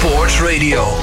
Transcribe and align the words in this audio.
Sports 0.00 0.40
Radio. 0.40 0.96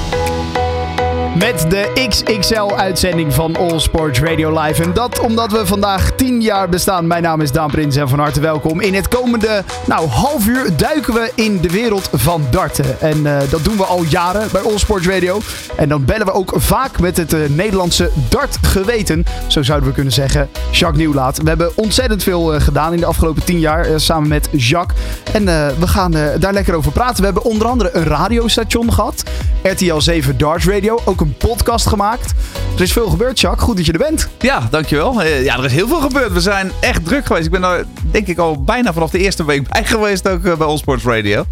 Met 1.38 1.70
de 1.70 2.06
XXL-uitzending 2.08 3.34
van 3.34 3.56
All 3.56 3.78
Sports 3.78 4.20
Radio 4.20 4.60
Live. 4.60 4.82
En 4.82 4.92
dat 4.92 5.20
omdat 5.20 5.52
we 5.52 5.66
vandaag 5.66 6.10
10 6.10 6.40
jaar 6.40 6.68
bestaan. 6.68 7.06
Mijn 7.06 7.22
naam 7.22 7.40
is 7.40 7.52
Daan 7.52 7.70
Prins 7.70 7.96
en 7.96 8.08
van 8.08 8.18
harte 8.18 8.40
welkom. 8.40 8.80
In 8.80 8.94
het 8.94 9.08
komende 9.08 9.64
nou, 9.86 10.08
half 10.08 10.46
uur 10.46 10.76
duiken 10.76 11.14
we 11.14 11.32
in 11.34 11.60
de 11.60 11.70
wereld 11.70 12.08
van 12.12 12.42
darten. 12.50 13.00
En 13.00 13.18
uh, 13.18 13.38
dat 13.50 13.64
doen 13.64 13.76
we 13.76 13.84
al 13.84 14.02
jaren 14.02 14.48
bij 14.52 14.60
All 14.60 14.78
Sports 14.78 15.06
Radio. 15.06 15.40
En 15.76 15.88
dan 15.88 16.04
bellen 16.04 16.26
we 16.26 16.32
ook 16.32 16.52
vaak 16.56 17.00
met 17.00 17.16
het 17.16 17.32
uh, 17.32 17.48
Nederlandse 17.48 18.10
dartgeweten. 18.28 19.24
Zo 19.46 19.62
zouden 19.62 19.88
we 19.88 19.94
kunnen 19.94 20.12
zeggen. 20.12 20.48
Jacques 20.70 20.98
Nieuwlaat. 20.98 21.38
We 21.38 21.48
hebben 21.48 21.70
ontzettend 21.74 22.22
veel 22.22 22.54
uh, 22.54 22.60
gedaan 22.60 22.92
in 22.92 23.00
de 23.00 23.06
afgelopen 23.06 23.44
10 23.44 23.58
jaar 23.58 24.00
samen 24.00 24.28
met 24.28 24.48
Jacques. 24.52 24.98
En 25.32 25.44
we 25.78 25.86
gaan 25.86 26.10
daar 26.38 26.52
lekker 26.52 26.74
over 26.74 26.92
praten. 26.92 27.16
We 27.16 27.24
hebben 27.24 27.44
onder 27.44 27.66
andere 27.66 27.90
een 27.92 28.04
radiostation 28.04 28.92
gehad. 28.92 29.22
RTL 29.62 29.98
7 29.98 30.38
Darts 30.38 30.66
Radio. 30.66 31.00
Ook 31.04 31.20
een 31.20 31.27
podcast 31.38 31.86
gemaakt. 31.86 32.32
Er 32.74 32.82
is 32.82 32.92
veel 32.92 33.08
gebeurd, 33.08 33.40
Jacques. 33.40 33.64
Goed 33.64 33.76
dat 33.76 33.86
je 33.86 33.92
er 33.92 33.98
bent. 33.98 34.28
Ja, 34.38 34.68
dankjewel. 34.70 35.22
Ja, 35.22 35.58
er 35.58 35.64
is 35.64 35.72
heel 35.72 35.88
veel 35.88 36.00
gebeurd. 36.00 36.32
We 36.32 36.40
zijn 36.40 36.70
echt 36.80 37.04
druk 37.04 37.26
geweest. 37.26 37.46
Ik 37.46 37.52
ben 37.52 37.64
er 37.64 37.84
denk 38.10 38.26
ik 38.26 38.38
al 38.38 38.62
bijna 38.62 38.92
vanaf 38.92 39.10
de 39.10 39.18
eerste 39.18 39.44
week 39.44 39.68
bij 39.68 39.84
geweest 39.84 40.28
ook 40.28 40.42
bij 40.42 40.66
Allsports 40.66 41.04
Radio. 41.04 41.44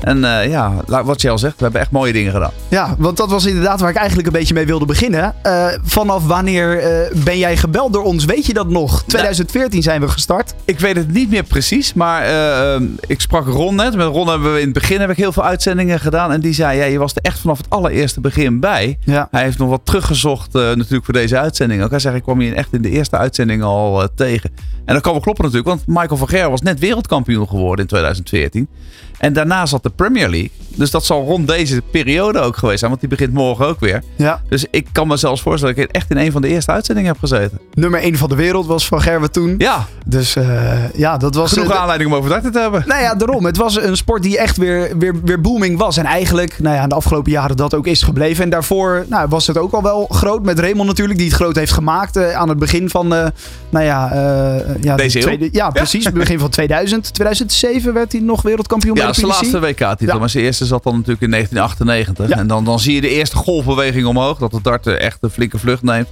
En 0.00 0.18
uh, 0.18 0.48
ja, 0.48 0.72
wat 0.86 1.20
je 1.20 1.30
al 1.30 1.38
zegt, 1.38 1.56
we 1.56 1.62
hebben 1.62 1.80
echt 1.80 1.90
mooie 1.90 2.12
dingen 2.12 2.32
gedaan. 2.32 2.50
Ja, 2.68 2.94
want 2.98 3.16
dat 3.16 3.30
was 3.30 3.44
inderdaad 3.44 3.80
waar 3.80 3.90
ik 3.90 3.96
eigenlijk 3.96 4.26
een 4.26 4.32
beetje 4.32 4.54
mee 4.54 4.66
wilde 4.66 4.86
beginnen. 4.86 5.34
Uh, 5.46 5.66
vanaf 5.82 6.26
wanneer 6.26 6.76
uh, 6.76 7.24
ben 7.24 7.38
jij 7.38 7.56
gebeld 7.56 7.92
door 7.92 8.04
ons? 8.04 8.24
Weet 8.24 8.46
je 8.46 8.54
dat 8.54 8.68
nog? 8.68 9.02
2014 9.06 9.82
zijn 9.82 10.00
we 10.00 10.08
gestart. 10.08 10.54
Ik 10.64 10.80
weet 10.80 10.96
het 10.96 11.12
niet 11.12 11.30
meer 11.30 11.42
precies, 11.42 11.92
maar 11.94 12.26
ik 13.06 13.20
sprak 13.20 13.46
Ron 13.46 13.74
net. 13.74 13.96
Met 13.96 14.06
Ron 14.06 14.28
hebben 14.28 14.52
we 14.52 14.58
in 14.58 14.64
het 14.64 14.74
begin 14.74 15.00
heb 15.00 15.10
ik 15.10 15.16
heel 15.16 15.32
veel 15.32 15.44
uitzendingen 15.44 16.00
gedaan. 16.00 16.32
En 16.32 16.40
die 16.40 16.54
zei, 16.54 16.78
ja, 16.78 16.84
je 16.84 16.98
was 16.98 17.12
er 17.14 17.22
echt 17.22 17.38
vanaf 17.38 17.58
het 17.58 17.66
allereerste 17.70 18.20
begin 18.20 18.60
bij. 18.60 18.98
Ja. 19.04 19.21
Hij 19.30 19.42
heeft 19.42 19.58
nog 19.58 19.68
wat 19.68 19.86
teruggezocht 19.86 20.52
natuurlijk 20.52 21.04
voor 21.04 21.14
deze 21.14 21.38
uitzending 21.38 21.82
ook. 21.82 21.90
Hij 21.90 21.98
zei, 21.98 22.16
ik 22.16 22.22
kwam 22.22 22.40
je 22.40 22.54
echt 22.54 22.72
in 22.72 22.82
de 22.82 22.90
eerste 22.90 23.16
uitzending 23.16 23.62
al 23.62 24.08
tegen. 24.14 24.50
En 24.84 24.94
dat 24.94 25.02
kan 25.02 25.12
wel 25.12 25.20
kloppen 25.20 25.44
natuurlijk, 25.44 25.74
want 25.74 25.86
Michael 25.86 26.16
van 26.16 26.28
Gerwen 26.28 26.50
was 26.50 26.62
net 26.62 26.78
wereldkampioen 26.78 27.48
geworden 27.48 27.80
in 27.80 27.86
2014. 27.86 28.68
En 29.18 29.32
daarna 29.32 29.66
zat 29.66 29.82
de 29.82 29.90
Premier 29.90 30.28
League. 30.28 30.50
Dus 30.82 30.90
dat 30.90 31.04
zal 31.04 31.24
rond 31.24 31.48
deze 31.48 31.82
periode 31.90 32.38
ook 32.38 32.56
geweest 32.56 32.78
zijn. 32.78 32.90
Want 32.90 33.02
die 33.02 33.10
begint 33.10 33.32
morgen 33.32 33.66
ook 33.66 33.80
weer. 33.80 34.02
Ja. 34.16 34.42
Dus 34.48 34.66
ik 34.70 34.86
kan 34.92 35.08
me 35.08 35.16
zelfs 35.16 35.42
voorstellen 35.42 35.76
dat 35.76 35.84
ik 35.84 35.90
echt 35.90 36.10
in 36.10 36.16
een 36.16 36.32
van 36.32 36.42
de 36.42 36.48
eerste 36.48 36.70
uitzendingen 36.70 37.10
heb 37.10 37.18
gezeten. 37.18 37.58
Nummer 37.74 38.00
1 38.00 38.16
van 38.16 38.28
de 38.28 38.34
wereld 38.34 38.66
was 38.66 38.86
Van 38.86 39.00
Gerwen 39.00 39.30
toen. 39.30 39.54
Ja. 39.58 39.86
Dus 40.06 40.36
uh, 40.36 40.94
ja, 40.94 41.16
dat 41.16 41.34
was... 41.34 41.52
Genoeg 41.52 41.70
uh, 41.70 41.80
aanleiding 41.80 42.10
om 42.10 42.16
over 42.16 42.30
darten 42.30 42.52
te 42.52 42.58
hebben. 42.58 42.84
Nou 42.86 43.02
ja, 43.02 43.14
daarom. 43.14 43.44
Het 43.44 43.56
was 43.56 43.76
een 43.76 43.96
sport 43.96 44.22
die 44.22 44.38
echt 44.38 44.56
weer, 44.56 44.98
weer, 44.98 45.14
weer 45.24 45.40
booming 45.40 45.78
was. 45.78 45.96
En 45.96 46.04
eigenlijk, 46.04 46.58
nou 46.58 46.76
ja, 46.76 46.82
in 46.82 46.88
de 46.88 46.94
afgelopen 46.94 47.32
jaren 47.32 47.56
dat 47.56 47.74
ook 47.74 47.86
is 47.86 48.02
gebleven. 48.02 48.44
En 48.44 48.50
daarvoor 48.50 49.04
nou, 49.08 49.28
was 49.28 49.46
het 49.46 49.58
ook 49.58 49.72
al 49.72 49.82
wel 49.82 50.06
groot. 50.10 50.42
Met 50.42 50.58
Raymond 50.58 50.88
natuurlijk, 50.88 51.18
die 51.18 51.28
het 51.28 51.36
groot 51.36 51.56
heeft 51.56 51.72
gemaakt. 51.72 52.16
Uh, 52.16 52.32
aan 52.32 52.48
het 52.48 52.58
begin 52.58 52.90
van, 52.90 53.08
nou 53.08 53.32
ja... 53.84 54.12
ja 54.80 54.96
Deze 54.96 55.18
tweede, 55.18 55.48
Ja, 55.52 55.70
precies. 55.70 56.04
Ja. 56.04 56.10
begin 56.10 56.38
van 56.38 56.50
2000. 56.50 57.14
2007 57.14 57.94
werd 57.94 58.12
hij 58.12 58.20
nog 58.20 58.42
wereldkampioen 58.42 58.96
ja, 58.96 59.12
zijn 59.12 59.26
laatste 59.26 59.60
WK-titel. 59.60 60.06
Ja. 60.06 60.18
Maar 60.18 60.30
zijn 60.30 60.44
eerste 60.44 60.64
zat 60.72 60.82
dan 60.82 60.92
natuurlijk 60.92 61.22
in 61.22 61.30
1998. 61.30 62.28
Ja. 62.28 62.36
En 62.36 62.46
dan, 62.46 62.64
dan 62.64 62.80
zie 62.80 62.94
je 62.94 63.00
de 63.00 63.08
eerste 63.08 63.36
golfbeweging 63.36 64.06
omhoog. 64.06 64.38
Dat 64.38 64.52
het 64.52 64.64
dart 64.64 64.86
echt 64.86 65.18
een 65.20 65.30
flinke 65.30 65.58
vlucht 65.58 65.82
neemt. 65.82 66.08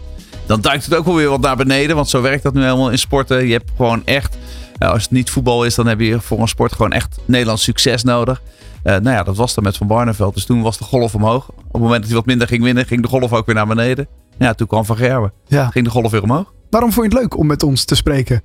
Dan 0.47 0.61
duikt 0.61 0.84
het 0.84 0.94
ook 0.94 1.05
wel 1.05 1.14
weer 1.14 1.28
wat 1.28 1.41
naar 1.41 1.56
beneden. 1.56 1.97
Want 1.97 2.08
zo 2.08 2.20
werkt 2.20 2.42
dat 2.42 2.55
nu 2.55 2.62
helemaal 2.62 2.91
in 2.91 2.98
sporten. 2.98 3.47
Je 3.47 3.52
hebt 3.52 3.70
gewoon 3.77 4.02
echt... 4.05 4.36
als 4.78 5.02
het 5.02 5.11
niet 5.11 5.30
voetbal 5.30 5.64
is, 5.64 5.75
dan 5.75 5.86
heb 5.86 6.00
je 6.00 6.20
voor 6.20 6.41
een 6.41 6.48
sport 6.48 6.72
gewoon 6.72 6.92
echt 6.92 7.19
Nederlands 7.25 7.62
succes 7.62 8.02
nodig. 8.02 8.42
Uh, 8.84 8.92
nou 8.92 9.17
ja, 9.17 9.22
dat 9.22 9.36
was 9.36 9.55
dan 9.55 9.64
met 9.64 9.77
Van 9.77 9.86
Barneveld. 9.86 10.34
Dus 10.34 10.44
toen 10.44 10.62
was 10.62 10.78
de 10.78 10.84
golf 10.84 11.14
omhoog. 11.14 11.48
Op 11.48 11.72
het 11.72 11.83
moment 11.83 12.00
dat 12.00 12.06
hij 12.06 12.14
wat 12.14 12.27
minder 12.27 12.47
ging 12.47 12.62
winnen, 12.62 12.86
ging 12.86 13.02
de 13.02 13.08
golf 13.08 13.33
ook 13.33 13.47
weer 13.47 13.55
naar 13.55 13.67
beneden. 13.67 14.06
Ja, 14.39 14.55
toen 14.55 14.67
kwam 14.67 14.84
Van 14.84 14.97
Gerwen. 14.97 15.33
Ja. 15.47 15.70
Ging 15.70 15.84
de 15.84 15.91
golf 15.91 16.11
weer 16.11 16.22
omhoog. 16.22 16.52
Waarom 16.70 16.92
vond 16.92 17.06
je 17.06 17.12
het 17.12 17.20
leuk 17.20 17.39
om 17.39 17.47
met 17.47 17.62
ons 17.62 17.84
te 17.84 17.95
spreken? 17.95 18.42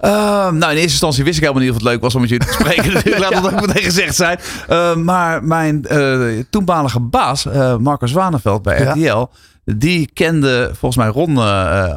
Uh, 0.00 0.10
nou, 0.50 0.54
in 0.54 0.60
eerste 0.60 0.80
instantie 0.80 1.24
wist 1.24 1.36
ik 1.36 1.42
helemaal 1.42 1.62
niet 1.62 1.72
of 1.72 1.76
het 1.78 1.86
leuk 1.86 2.00
was 2.00 2.14
om 2.14 2.20
met 2.20 2.30
jullie 2.30 2.46
te 2.46 2.52
spreken. 2.52 2.92
Dus 3.04 3.18
laat 3.18 3.32
dat 3.32 3.52
ook 3.52 3.66
meteen 3.66 3.82
gezegd 3.82 4.14
zijn. 4.14 4.38
Uh, 4.70 4.94
maar 4.94 5.44
mijn 5.44 5.84
uh, 5.90 6.42
toenmalige 6.50 7.00
baas, 7.00 7.44
Marco 7.78 8.06
Zwaneveld 8.06 8.62
bij 8.62 8.82
RTL, 8.82 9.26
die 9.64 10.10
kende 10.12 10.70
volgens 10.72 10.96
mij 10.96 11.08
Ron 11.08 11.36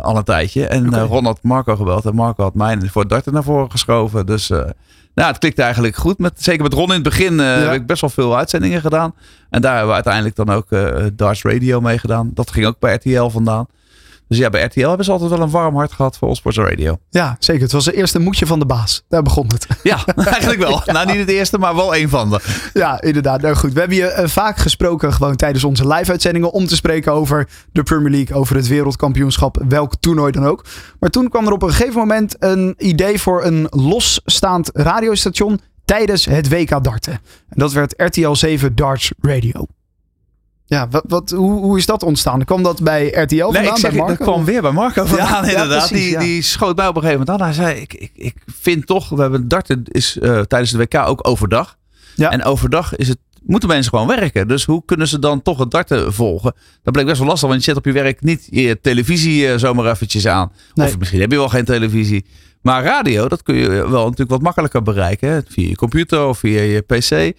al 0.02 0.18
een 0.18 0.24
tijdje. 0.24 0.68
En 0.68 0.88
okay. 0.88 1.06
Ron 1.06 1.26
had 1.26 1.40
Marco 1.42 1.76
gebeld 1.76 2.06
en 2.06 2.16
Marco 2.16 2.44
had 2.44 2.56
mij 2.56 2.78
voor 2.82 3.08
darten 3.08 3.34
naar 3.34 3.44
voren 3.44 3.72
geschoven. 3.72 4.26
Dus 4.26 4.48
nou, 5.14 5.30
het 5.30 5.38
klikte 5.38 5.62
eigenlijk 5.62 5.96
goed. 5.96 6.20
Met, 6.20 6.44
zeker 6.44 6.64
met 6.64 6.74
Ron 6.74 6.88
in 6.88 6.94
het 6.94 7.04
begin 7.04 7.36
ja. 7.36 7.44
heb 7.44 7.74
ik 7.74 7.86
best 7.86 8.02
wel 8.02 8.10
veel 8.10 8.38
uitzendingen 8.38 8.82
gedaan. 8.82 9.14
En 9.50 9.62
daar 9.62 9.72
hebben 9.72 9.90
we 9.90 9.96
uiteindelijk 9.96 10.36
dan 10.36 10.50
ook 10.50 10.68
Darts 11.18 11.42
Radio 11.44 11.82
mee 11.82 11.98
gedaan. 11.98 12.32
Dat 12.34 12.52
ging 12.52 12.66
ook 12.66 12.80
bij 12.80 12.94
RTL 12.94 13.28
vandaan. 13.28 13.68
Dus 14.32 14.40
ja, 14.40 14.50
bij 14.50 14.64
RTL 14.64 14.88
hebben 14.88 15.06
ze 15.06 15.12
altijd 15.12 15.30
wel 15.30 15.42
een 15.42 15.50
warm 15.50 15.76
hart 15.76 15.92
gehad 15.92 16.18
voor 16.18 16.28
Allsports 16.28 16.58
Radio. 16.58 16.98
Ja, 17.10 17.36
zeker. 17.40 17.62
Het 17.62 17.72
was 17.72 17.86
de 17.86 17.94
eerste 17.94 18.20
moedje 18.20 18.46
van 18.46 18.60
de 18.60 18.66
baas. 18.66 19.04
Daar 19.10 19.22
begon 19.22 19.48
het. 19.48 19.68
Ja, 19.84 20.06
eigenlijk 20.16 20.60
wel. 20.60 20.82
Nou, 20.94 21.08
niet 21.08 21.18
het 21.18 21.30
eerste, 21.30 21.58
maar 21.58 21.76
wel 21.76 21.96
een 21.96 22.10
van 22.10 22.30
de. 22.30 22.40
Ja, 22.74 23.02
inderdaad. 23.02 23.42
Nou 23.42 23.56
goed. 23.56 23.74
We 23.74 23.80
hebben 23.80 23.98
je 23.98 24.16
uh, 24.20 24.28
vaak 24.28 24.58
gesproken 24.58 25.14
gewoon 25.14 25.36
tijdens 25.36 25.64
onze 25.64 25.88
live-uitzendingen 25.88 26.52
om 26.52 26.68
te 26.68 26.76
spreken 26.76 27.12
over 27.12 27.48
de 27.72 27.84
Premier 27.84 28.12
League, 28.12 28.36
over 28.36 28.56
het 28.56 28.68
wereldkampioenschap, 28.68 29.64
welk 29.68 29.94
toernooi 30.00 30.32
dan 30.32 30.46
ook. 30.46 30.66
Maar 31.00 31.10
toen 31.10 31.30
kwam 31.30 31.46
er 31.46 31.54
op 31.54 31.62
een 31.62 31.74
gegeven 31.74 32.00
moment 32.00 32.36
een 32.40 32.76
idee 32.78 33.22
voor 33.22 33.46
een 33.46 33.68
losstaand 33.70 34.70
radiostation 34.74 35.60
tijdens 35.86 36.26
het 36.26 36.50
WK 36.50 36.84
darten. 36.84 37.14
En 37.50 37.60
dat 37.60 37.72
werd 37.72 37.94
RTL 37.98 38.34
7 38.34 38.76
Darts 38.76 39.12
Radio. 39.22 39.66
Ja, 40.72 40.88
wat, 40.90 41.04
wat, 41.08 41.30
hoe, 41.30 41.52
hoe 41.52 41.78
is 41.78 41.86
dat 41.86 42.04
ontstaan? 42.04 42.46
Kwam 42.46 42.64
dat 42.64 42.82
bij 42.82 43.08
RTL 43.08 43.44
vandaan? 43.44 43.64
Nee, 43.64 43.72
ik 43.72 43.78
zeg, 43.78 43.94
dat 43.94 44.18
kwam 44.18 44.46
weer 44.46 44.62
bij 44.62 44.72
Marco 44.72 45.06
vandaan 45.06 45.46
ja, 45.46 45.50
inderdaad. 45.50 45.82
Ja, 45.82 45.88
precies, 45.88 46.10
die, 46.10 46.18
die 46.18 46.42
schoot 46.42 46.76
mij 46.76 46.88
op 46.88 46.96
een 46.96 47.02
gegeven 47.02 47.26
moment 47.26 47.42
aan. 47.42 47.48
Hij 47.48 47.56
zei, 47.56 47.82
ik, 47.82 47.94
ik, 47.94 48.12
ik 48.16 48.36
vind 48.62 48.88
toch, 48.88 49.10
we 49.10 49.22
hebben 49.22 49.48
darten 49.48 49.84
is 49.84 50.18
uh, 50.22 50.40
tijdens 50.40 50.72
de 50.72 50.78
WK 50.78 50.96
ook 50.96 51.28
overdag. 51.28 51.78
Ja. 52.16 52.32
En 52.32 52.44
overdag 52.44 52.96
is 52.96 53.08
het 53.08 53.18
moeten 53.42 53.70
mensen 53.70 53.92
gewoon 53.92 54.08
werken. 54.08 54.48
Dus 54.48 54.66
hoe 54.66 54.86
kunnen 54.86 55.08
ze 55.08 55.20
dan 55.20 55.42
toch 55.42 55.58
het 55.58 55.72
darten 55.72 56.14
volgen? 56.14 56.54
Dat 56.84 56.94
bleek 56.94 57.06
best 57.06 57.20
wel 57.20 57.28
lastig, 57.28 57.50
want 57.50 57.64
je 57.64 57.70
zet 57.70 57.78
op 57.78 57.86
je 57.86 57.92
werk 57.92 58.22
niet 58.22 58.48
je 58.50 58.80
televisie 58.82 59.48
uh, 59.48 59.58
zomaar 59.58 59.92
eventjes 59.92 60.28
aan. 60.28 60.52
Nee. 60.74 60.88
Of 60.88 60.98
misschien 60.98 61.20
heb 61.20 61.32
je 61.32 61.38
wel 61.38 61.50
geen 61.50 61.66
televisie. 61.66 62.26
Maar 62.62 62.84
radio, 62.84 63.28
dat 63.28 63.44
kun 63.44 63.56
je 63.56 63.70
wel 63.70 64.04
natuurlijk 64.04 64.30
wat 64.30 64.42
makkelijker 64.42 64.82
bereiken. 64.82 65.46
Via 65.48 65.68
je 65.68 65.76
computer 65.76 66.26
of 66.26 66.38
via 66.38 66.62
je 66.62 66.82
pc. 66.82 67.34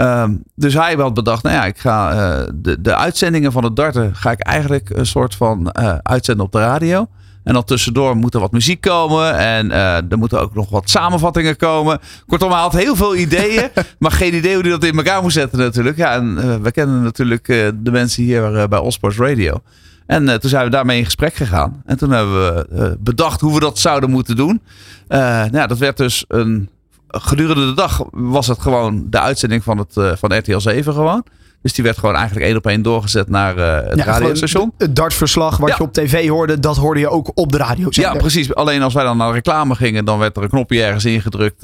Um, 0.00 0.42
dus 0.54 0.74
hij 0.74 0.94
had 0.94 1.14
bedacht, 1.14 1.42
nou 1.42 1.54
ja, 1.54 1.64
ik 1.64 1.78
ga 1.78 2.12
uh, 2.12 2.48
de, 2.54 2.80
de 2.80 2.96
uitzendingen 2.96 3.52
van 3.52 3.64
het 3.64 3.76
darten 3.76 4.16
ga 4.16 4.30
ik 4.30 4.40
eigenlijk 4.40 4.90
een 4.90 5.06
soort 5.06 5.34
van 5.34 5.74
uh, 5.80 5.94
uitzenden 6.02 6.44
op 6.44 6.52
de 6.52 6.58
radio. 6.58 7.06
En 7.44 7.54
dan 7.54 7.64
tussendoor 7.64 8.16
moet 8.16 8.34
er 8.34 8.40
wat 8.40 8.52
muziek 8.52 8.80
komen. 8.80 9.36
En 9.36 9.66
uh, 9.66 9.96
er 9.96 10.18
moeten 10.18 10.40
ook 10.40 10.54
nog 10.54 10.70
wat 10.70 10.90
samenvattingen 10.90 11.56
komen. 11.56 11.98
Kortom, 12.26 12.50
hij 12.50 12.60
had 12.60 12.72
heel 12.72 12.96
veel 12.96 13.16
ideeën. 13.16 13.68
maar 13.98 14.10
geen 14.10 14.34
idee 14.34 14.54
hoe 14.54 14.62
hij 14.62 14.70
dat 14.70 14.84
in 14.84 14.96
elkaar 14.96 15.22
moet 15.22 15.32
zetten 15.32 15.58
natuurlijk. 15.58 15.96
Ja, 15.96 16.14
en 16.14 16.62
we 16.62 16.70
kennen 16.70 17.02
natuurlijk 17.02 17.46
de 17.74 17.90
mensen 17.90 18.22
hier 18.22 18.68
bij 18.68 18.78
Allsports 18.78 19.16
Radio. 19.16 19.62
En 20.08 20.40
toen 20.40 20.50
zijn 20.50 20.64
we 20.64 20.70
daarmee 20.70 20.98
in 20.98 21.04
gesprek 21.04 21.34
gegaan. 21.34 21.82
En 21.86 21.98
toen 21.98 22.10
hebben 22.10 22.54
we 22.54 22.96
bedacht 23.00 23.40
hoe 23.40 23.54
we 23.54 23.60
dat 23.60 23.78
zouden 23.78 24.10
moeten 24.10 24.36
doen. 24.36 24.62
nou 25.08 25.56
ja, 25.56 25.66
dat 25.66 25.78
werd 25.78 25.96
dus 25.96 26.24
een... 26.28 26.68
Gedurende 27.10 27.66
de 27.66 27.74
dag 27.74 28.02
was 28.10 28.46
het 28.46 28.60
gewoon 28.60 29.06
de 29.10 29.20
uitzending 29.20 29.64
van, 29.64 29.78
het, 29.78 30.18
van 30.18 30.38
RTL 30.38 30.58
7 30.58 30.92
gewoon. 30.92 31.24
Dus 31.62 31.72
die 31.72 31.84
werd 31.84 31.98
gewoon 31.98 32.14
eigenlijk 32.14 32.46
één 32.46 32.56
op 32.56 32.66
één 32.66 32.82
doorgezet 32.82 33.28
naar 33.28 33.56
het 33.56 33.96
ja, 33.96 34.04
radiostation. 34.04 34.72
Het 34.78 34.96
dartverslag 34.96 35.56
wat 35.56 35.68
ja. 35.68 35.74
je 35.78 35.82
op 35.82 35.92
tv 35.92 36.28
hoorde, 36.28 36.60
dat 36.60 36.76
hoorde 36.76 37.00
je 37.00 37.08
ook 37.08 37.30
op 37.34 37.52
de 37.52 37.58
radio. 37.58 37.86
Ja, 37.90 38.14
precies. 38.14 38.54
Alleen 38.54 38.82
als 38.82 38.94
wij 38.94 39.04
dan 39.04 39.16
naar 39.16 39.32
reclame 39.32 39.74
gingen, 39.74 40.04
dan 40.04 40.18
werd 40.18 40.36
er 40.36 40.42
een 40.42 40.48
knopje 40.48 40.82
ergens 40.82 41.04
ingedrukt 41.04 41.60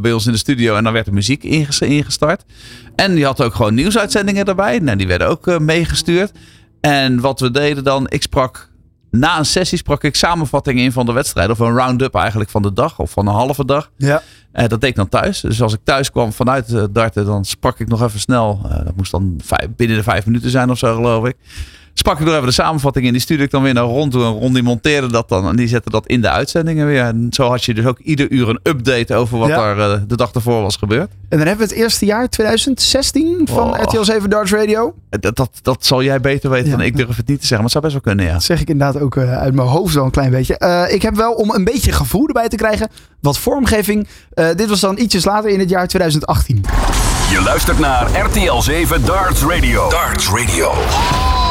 bij 0.00 0.12
ons 0.12 0.26
in 0.26 0.32
de 0.32 0.38
studio. 0.38 0.76
En 0.76 0.84
dan 0.84 0.92
werd 0.92 1.04
de 1.04 1.12
muziek 1.12 1.44
ingestart. 1.78 2.44
En 2.96 3.14
die 3.14 3.24
had 3.24 3.42
ook 3.42 3.54
gewoon 3.54 3.74
nieuwsuitzendingen 3.74 4.44
erbij. 4.44 4.78
Nou, 4.78 4.96
die 4.96 5.06
werden 5.06 5.28
ook 5.28 5.58
meegestuurd. 5.58 6.32
En 6.82 7.20
wat 7.20 7.40
we 7.40 7.50
deden 7.50 7.84
dan, 7.84 8.06
ik 8.08 8.22
sprak 8.22 8.70
na 9.10 9.38
een 9.38 9.44
sessie 9.44 9.78
sprak 9.78 10.04
ik 10.04 10.16
samenvattingen 10.16 10.84
in 10.84 10.92
van 10.92 11.06
de 11.06 11.12
wedstrijd. 11.12 11.50
Of 11.50 11.58
een 11.58 11.76
round-up 11.76 12.14
eigenlijk 12.14 12.50
van 12.50 12.62
de 12.62 12.72
dag 12.72 12.98
of 12.98 13.10
van 13.10 13.26
een 13.26 13.34
halve 13.34 13.64
dag. 13.64 13.90
Ja. 13.96 14.22
Uh, 14.52 14.66
dat 14.68 14.80
deed 14.80 14.90
ik 14.90 14.96
dan 14.96 15.08
thuis. 15.08 15.40
Dus 15.40 15.62
als 15.62 15.72
ik 15.72 15.80
thuis 15.84 16.10
kwam 16.10 16.32
vanuit 16.32 16.70
uh, 16.70 16.84
darten, 16.90 17.24
dan 17.24 17.44
sprak 17.44 17.78
ik 17.78 17.88
nog 17.88 18.02
even 18.02 18.20
snel. 18.20 18.60
Uh, 18.64 18.84
dat 18.84 18.96
moest 18.96 19.10
dan 19.10 19.40
vijf, 19.44 19.68
binnen 19.76 19.96
de 19.96 20.02
vijf 20.02 20.26
minuten 20.26 20.50
zijn 20.50 20.70
of 20.70 20.78
zo, 20.78 20.94
geloof 20.94 21.26
ik 21.26 21.36
sprak 21.94 22.18
ik 22.18 22.26
nog 22.26 22.34
even 22.34 22.46
de 22.46 22.52
samenvatting 22.52 23.06
in. 23.06 23.12
Die 23.12 23.20
stuurde 23.20 23.42
ik 23.42 23.50
dan 23.50 23.62
weer 23.62 23.74
naar 23.74 23.84
Ron 23.84 24.10
toe. 24.10 24.24
En 24.24 24.30
Ron 24.30 24.52
die 24.52 24.62
monteerde 24.62 25.06
dat 25.06 25.28
dan. 25.28 25.48
En 25.48 25.56
die 25.56 25.68
zette 25.68 25.90
dat 25.90 26.06
in 26.06 26.20
de 26.20 26.30
uitzendingen 26.30 26.86
weer. 26.86 27.04
En 27.04 27.26
zo 27.30 27.48
had 27.48 27.64
je 27.64 27.74
dus 27.74 27.84
ook 27.84 27.98
ieder 27.98 28.30
uur 28.30 28.48
een 28.48 28.60
update 28.62 29.14
over 29.14 29.38
wat 29.38 29.50
er 29.50 29.78
uh, 29.78 29.94
de 30.06 30.16
dag 30.16 30.32
ervoor 30.32 30.62
was 30.62 30.76
gebeurd. 30.76 31.10
En 31.28 31.38
dan 31.38 31.46
hebben 31.46 31.66
we 31.66 31.72
het 31.72 31.82
eerste 31.82 32.04
jaar 32.04 32.28
2016 32.28 33.40
van 33.44 33.70
oh. 33.70 33.82
RTL 33.82 34.02
7 34.02 34.30
Darts 34.30 34.52
Radio. 34.52 34.94
Dat, 35.10 35.36
dat, 35.36 35.50
dat 35.62 35.86
zal 35.86 36.02
jij 36.02 36.20
beter 36.20 36.50
weten 36.50 36.70
ja. 36.70 36.76
dan 36.76 36.86
ik 36.86 36.96
durf 36.96 37.16
het 37.16 37.28
niet 37.28 37.40
te 37.40 37.46
zeggen. 37.46 37.56
Maar 37.56 37.62
het 37.62 37.72
zou 37.72 37.84
best 37.84 37.94
wel 37.94 38.02
kunnen, 38.02 38.24
ja. 38.24 38.32
Dat 38.32 38.42
zeg 38.42 38.60
ik 38.60 38.68
inderdaad 38.68 39.02
ook 39.02 39.14
uh, 39.14 39.38
uit 39.38 39.54
mijn 39.54 39.68
hoofd 39.68 39.92
zo 39.92 40.04
een 40.04 40.10
klein 40.10 40.30
beetje. 40.30 40.56
Uh, 40.58 40.94
ik 40.94 41.02
heb 41.02 41.14
wel 41.14 41.32
om 41.32 41.50
een 41.50 41.64
beetje 41.64 41.92
gevoel 41.92 42.26
erbij 42.26 42.48
te 42.48 42.56
krijgen. 42.56 42.88
Wat 43.20 43.38
vormgeving. 43.38 44.08
dit 44.34 44.68
was 44.68 44.80
dan 44.80 44.98
ietsjes 44.98 45.24
later 45.24 45.50
in 45.50 45.58
het 45.58 45.68
jaar 45.68 45.88
2018. 45.88 46.64
Je 47.30 47.42
luistert 47.42 47.78
naar 47.78 48.26
RTL 48.26 48.60
7 48.60 49.04
Darts 49.04 49.42
Radio. 49.42 49.90
Darts 49.90 50.28
Radio. 50.28 51.41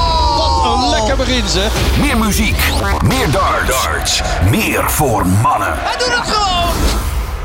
Wat 0.61 0.73
een 0.73 0.89
lekker 0.89 1.15
begin 1.15 1.47
zeg. 1.47 1.71
Meer 1.99 2.17
muziek, 2.17 2.57
meer 3.03 3.31
darts. 3.31 3.83
darts. 3.83 4.21
Meer 4.49 4.91
voor 4.91 5.27
mannen. 5.27 5.73
Hij 5.77 5.97
doet 5.97 6.15
het 6.15 6.27
gewoon. 6.27 6.40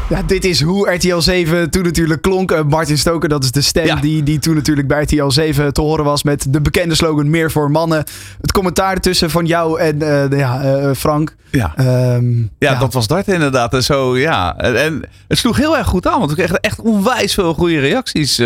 Ja, 0.08 0.22
dit 0.22 0.44
is 0.44 0.62
hoe 0.62 0.90
RTL 0.90 1.18
7 1.18 1.70
toen 1.70 1.82
natuurlijk 1.82 2.22
klonk. 2.22 2.52
Uh, 2.52 2.62
Martin 2.62 2.98
Stoker, 2.98 3.28
dat 3.28 3.44
is 3.44 3.50
de 3.50 3.60
stem 3.60 4.00
die, 4.00 4.22
die 4.22 4.38
toen 4.38 4.54
natuurlijk 4.54 4.88
bij 4.88 5.02
RTL 5.02 5.28
7 5.28 5.72
te 5.72 5.80
horen 5.80 6.04
was. 6.04 6.22
Met 6.22 6.46
de 6.48 6.60
bekende 6.60 6.94
slogan 6.94 7.30
Meer 7.30 7.50
voor 7.50 7.70
mannen. 7.70 8.04
Het 8.40 8.52
commentaar 8.52 8.92
ertussen 8.92 9.30
van 9.30 9.46
jou 9.46 9.80
en 9.80 10.02
uh, 10.02 10.38
ja, 10.38 10.64
uh, 10.64 10.90
Frank. 10.94 11.34
Ja. 11.50 11.74
Um, 12.14 12.50
ja, 12.58 12.72
ja, 12.72 12.78
dat 12.78 12.92
was 12.92 13.06
dat 13.06 13.28
inderdaad. 13.28 13.74
En 13.74 13.82
zo, 13.82 14.18
ja. 14.18 14.56
En, 14.56 14.82
en, 14.82 15.02
het 15.28 15.38
sloeg 15.38 15.56
heel 15.56 15.76
erg 15.76 15.86
goed 15.86 16.06
aan. 16.06 16.18
Want 16.18 16.30
we 16.30 16.36
kregen 16.36 16.60
echt 16.60 16.80
onwijs 16.80 17.34
veel 17.34 17.54
goede 17.54 17.80
reacties 17.80 18.40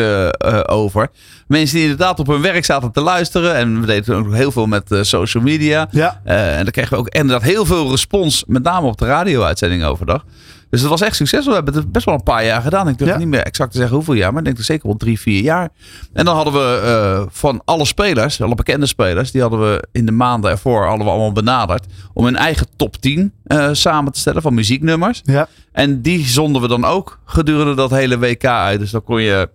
over. 0.66 1.08
Mensen 1.46 1.74
die 1.74 1.84
inderdaad 1.84 2.18
op 2.18 2.26
hun 2.26 2.42
werk 2.42 2.64
zaten 2.64 2.92
te 2.92 3.00
luisteren. 3.00 3.54
En 3.54 3.80
we 3.80 3.86
deden 3.86 4.16
ook 4.16 4.34
heel 4.34 4.52
veel 4.52 4.66
met 4.66 4.84
social 5.00 5.42
media. 5.42 5.88
Ja. 5.90 6.20
en 6.24 6.62
dan 6.62 6.72
kregen 6.72 6.90
we 6.90 6.98
ook 6.98 7.08
inderdaad 7.08 7.42
heel 7.42 7.64
veel 7.64 7.90
respons. 7.90 8.44
Met 8.46 8.62
name 8.62 8.86
op 8.86 8.98
de 8.98 9.06
radio-uitzending 9.06 9.84
overdag. 9.84 10.24
Dus 10.70 10.80
het 10.80 10.90
was 10.90 11.00
echt 11.00 11.16
succesvol. 11.16 11.48
We 11.48 11.54
hebben 11.54 11.74
het 11.74 11.92
best 11.92 12.04
wel 12.04 12.14
een 12.14 12.22
paar 12.22 12.44
jaar 12.44 12.62
gedaan. 12.62 12.88
Ik 12.88 12.98
durf 12.98 13.16
niet 13.16 13.28
meer 13.28 13.42
exact 13.42 13.70
te 13.70 13.78
zeggen 13.78 13.96
hoeveel 13.96 14.14
jaar, 14.14 14.30
maar 14.30 14.38
ik 14.38 14.44
denk 14.44 14.56
dat 14.56 14.66
zeker 14.66 14.86
wel 14.86 14.96
drie, 14.96 15.20
vier 15.20 15.42
jaar. 15.42 15.68
En 16.12 16.24
dan 16.24 16.34
hadden 16.34 16.52
we 16.52 16.82
uh, 16.84 17.26
van 17.30 17.62
alle 17.64 17.84
spelers, 17.84 18.42
alle 18.42 18.54
bekende 18.54 18.86
spelers, 18.86 19.30
die 19.30 19.40
hadden 19.40 19.60
we 19.60 19.88
in 19.92 20.06
de 20.06 20.12
maanden 20.12 20.50
ervoor 20.50 20.84
hadden 20.84 21.06
we 21.06 21.12
allemaal 21.12 21.32
benaderd 21.32 21.86
om 22.12 22.26
een 22.26 22.36
eigen 22.36 22.66
top 22.76 22.96
10 22.96 23.32
uh, 23.46 23.64
eh, 23.64 23.74
samen 23.74 24.12
te 24.12 24.18
stellen 24.18 24.42
van 24.42 24.54
muzieknummers. 24.54 25.20
Ja. 25.24 25.48
En 25.72 26.02
die 26.02 26.26
zonden 26.26 26.62
we 26.62 26.68
dan 26.68 26.84
ook 26.84 27.18
gedurende 27.24 27.74
dat 27.74 27.90
hele 27.90 28.18
WK 28.18 28.44
uit. 28.44 28.80
Dus 28.80 28.90
dan 28.90 29.04
kon 29.04 29.22
je 29.22 29.48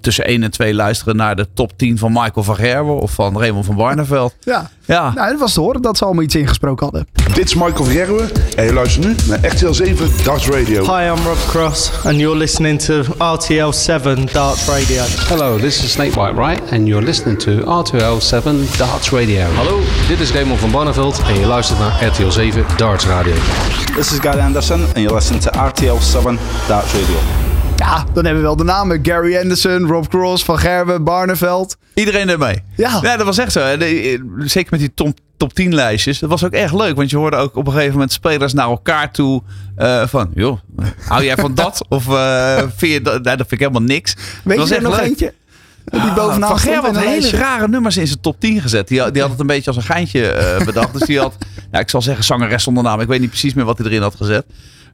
tussen 0.00 0.24
1 0.24 0.42
en 0.42 0.50
2 0.50 0.74
luisteren 0.74 1.16
naar 1.16 1.36
de 1.36 1.46
top 1.54 1.78
10 1.78 1.98
van 1.98 2.12
Michael 2.12 2.42
van 2.42 2.56
Gerwen 2.56 2.98
of 2.98 3.12
van 3.12 3.38
Raymond 3.38 3.66
van 3.66 3.76
Barneveld. 3.76 4.34
Ja, 4.40 4.70
ja. 4.84 5.12
Nou, 5.14 5.30
het 5.30 5.38
was 5.38 5.52
te 5.52 5.60
horen 5.60 5.82
dat 5.82 5.96
ze 5.96 6.04
allemaal 6.04 6.22
iets 6.22 6.34
ingesproken 6.34 6.84
hadden. 6.84 7.06
Dit 7.34 7.44
is 7.44 7.54
Michael 7.54 7.84
van 7.84 7.86
Gerwen 7.86 8.28
en 8.56 8.64
je 8.64 8.72
luistert 8.72 9.06
nu 9.06 9.14
naar 9.26 9.52
RTL 9.52 9.72
7 9.72 10.10
Darts 10.24 10.48
Radio. 10.48 10.82
Hi, 10.82 11.06
I'm 11.06 11.24
Rob 11.24 11.48
Cross 11.48 11.90
and 12.04 12.16
you're 12.16 12.36
listening 12.36 12.80
to 12.80 13.02
RTL 13.18 13.70
7 13.70 14.28
Darts 14.32 14.68
Radio. 14.68 15.02
Hello, 15.06 15.58
this 15.58 15.84
is 15.84 15.92
Snake 15.92 16.20
White 16.20 16.34
Wright 16.34 16.72
and 16.72 16.86
you're 16.86 17.04
listening 17.04 17.38
to 17.38 17.50
RTL 17.80 18.18
7 18.18 18.66
Darts 18.76 19.10
Radio. 19.10 19.44
Hallo, 19.54 19.80
dit 20.08 20.20
is 20.20 20.32
Raymond 20.32 20.60
van 20.60 20.70
Barneveld 20.70 21.22
en 21.26 21.40
je 21.40 21.46
luistert 21.46 21.78
naar 21.78 22.04
RTL 22.04 22.30
7 22.30 22.64
Darts 22.76 23.06
Radio. 23.06 23.34
This 23.96 24.12
is 24.12 24.18
Gary 24.18 24.40
Anderson 24.40 24.80
and 24.80 24.96
you're 24.96 25.14
listening 25.14 25.42
to 25.42 25.50
RTL 25.66 26.00
7 26.00 26.38
Darts 26.68 26.92
Radio. 26.92 27.45
Ja, 27.76 28.04
dan 28.12 28.24
hebben 28.24 28.42
we 28.42 28.48
wel 28.48 28.56
de 28.56 28.64
namen. 28.64 28.98
Gary 29.02 29.36
Anderson, 29.36 29.86
Rob 29.86 30.06
Cross, 30.06 30.44
Van 30.44 30.58
Gerwen, 30.58 31.04
Barneveld. 31.04 31.76
Iedereen 31.94 32.28
ermee. 32.28 32.62
Ja. 32.76 32.98
ja, 33.02 33.16
dat 33.16 33.26
was 33.26 33.38
echt 33.38 33.52
zo. 33.52 33.76
Zeker 34.38 34.70
met 34.70 34.80
die 34.80 34.94
top, 34.94 35.18
top 35.36 35.54
10 35.54 35.74
lijstjes. 35.74 36.18
Dat 36.18 36.30
was 36.30 36.44
ook 36.44 36.52
echt 36.52 36.72
leuk. 36.72 36.96
Want 36.96 37.10
je 37.10 37.16
hoorde 37.16 37.36
ook 37.36 37.56
op 37.56 37.66
een 37.66 37.72
gegeven 37.72 37.92
moment 37.92 38.12
spelers 38.12 38.52
naar 38.52 38.68
elkaar 38.68 39.12
toe. 39.12 39.42
Uh, 39.78 40.06
van, 40.06 40.30
joh, 40.34 40.58
hou 41.06 41.24
jij 41.24 41.36
van 41.36 41.54
dat? 41.54 41.82
of 41.88 42.06
uh, 42.06 42.62
vind 42.76 42.92
je 42.92 43.00
dat? 43.00 43.12
Nee, 43.12 43.36
dat 43.36 43.46
vind 43.48 43.52
ik 43.52 43.58
helemaal 43.58 43.82
niks. 43.82 44.14
Weet 44.44 44.58
dat 44.58 44.68
je 44.68 44.74
er 44.74 44.82
nog 44.82 44.96
leuk. 44.96 45.06
eentje? 45.06 45.34
Die 45.84 46.00
ah, 46.00 46.14
bovenaan 46.14 46.48
van 46.48 46.58
Gerwen 46.58 46.94
had 46.94 47.04
hele 47.04 47.30
rare 47.30 47.68
nummers 47.68 47.96
in 47.96 48.06
zijn 48.06 48.20
top 48.20 48.40
10 48.40 48.60
gezet. 48.60 48.88
Die, 48.88 49.10
die 49.10 49.20
had 49.20 49.30
het 49.30 49.40
een 49.40 49.46
beetje 49.46 49.66
als 49.66 49.76
een 49.76 49.82
geintje 49.82 50.56
uh, 50.58 50.66
bedacht. 50.66 50.92
dus 50.92 51.06
die 51.06 51.18
had, 51.18 51.36
ja, 51.72 51.78
ik 51.86 51.90
zal 51.90 52.02
zeggen 52.02 52.24
zangeres 52.24 52.62
zonder 52.62 52.82
naam. 52.82 53.00
Ik 53.00 53.08
weet 53.08 53.20
niet 53.20 53.28
precies 53.28 53.54
meer 53.54 53.64
wat 53.64 53.78
hij 53.78 53.86
erin 53.86 54.02
had 54.02 54.14
gezet. 54.14 54.44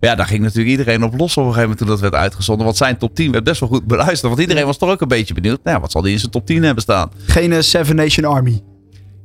Ja, 0.06 0.14
daar 0.14 0.26
ging 0.26 0.42
natuurlijk 0.42 0.70
iedereen 0.70 1.04
op 1.04 1.18
los 1.18 1.36
op 1.36 1.44
een 1.44 1.52
gegeven 1.52 1.60
moment 1.60 1.78
toen 1.78 1.88
dat 1.88 2.00
werd 2.00 2.14
uitgezonden. 2.14 2.64
Want 2.64 2.76
zijn 2.76 2.98
top 2.98 3.14
10 3.14 3.32
werd 3.32 3.44
best 3.44 3.60
wel 3.60 3.68
goed 3.68 3.86
beluisterd. 3.86 4.22
Want 4.22 4.40
iedereen 4.40 4.66
was 4.66 4.78
toch 4.78 4.90
ook 4.90 5.00
een 5.00 5.08
beetje 5.08 5.34
benieuwd. 5.34 5.60
Nou, 5.64 5.80
wat 5.80 5.90
zal 5.90 6.02
die 6.02 6.12
in 6.12 6.18
zijn 6.18 6.30
top 6.30 6.46
10 6.46 6.62
hebben 6.62 6.82
staan? 6.82 7.10
Geen 7.26 7.50
uh, 7.50 7.60
Seven 7.60 7.96
Nation 7.96 8.24
Army. 8.24 8.62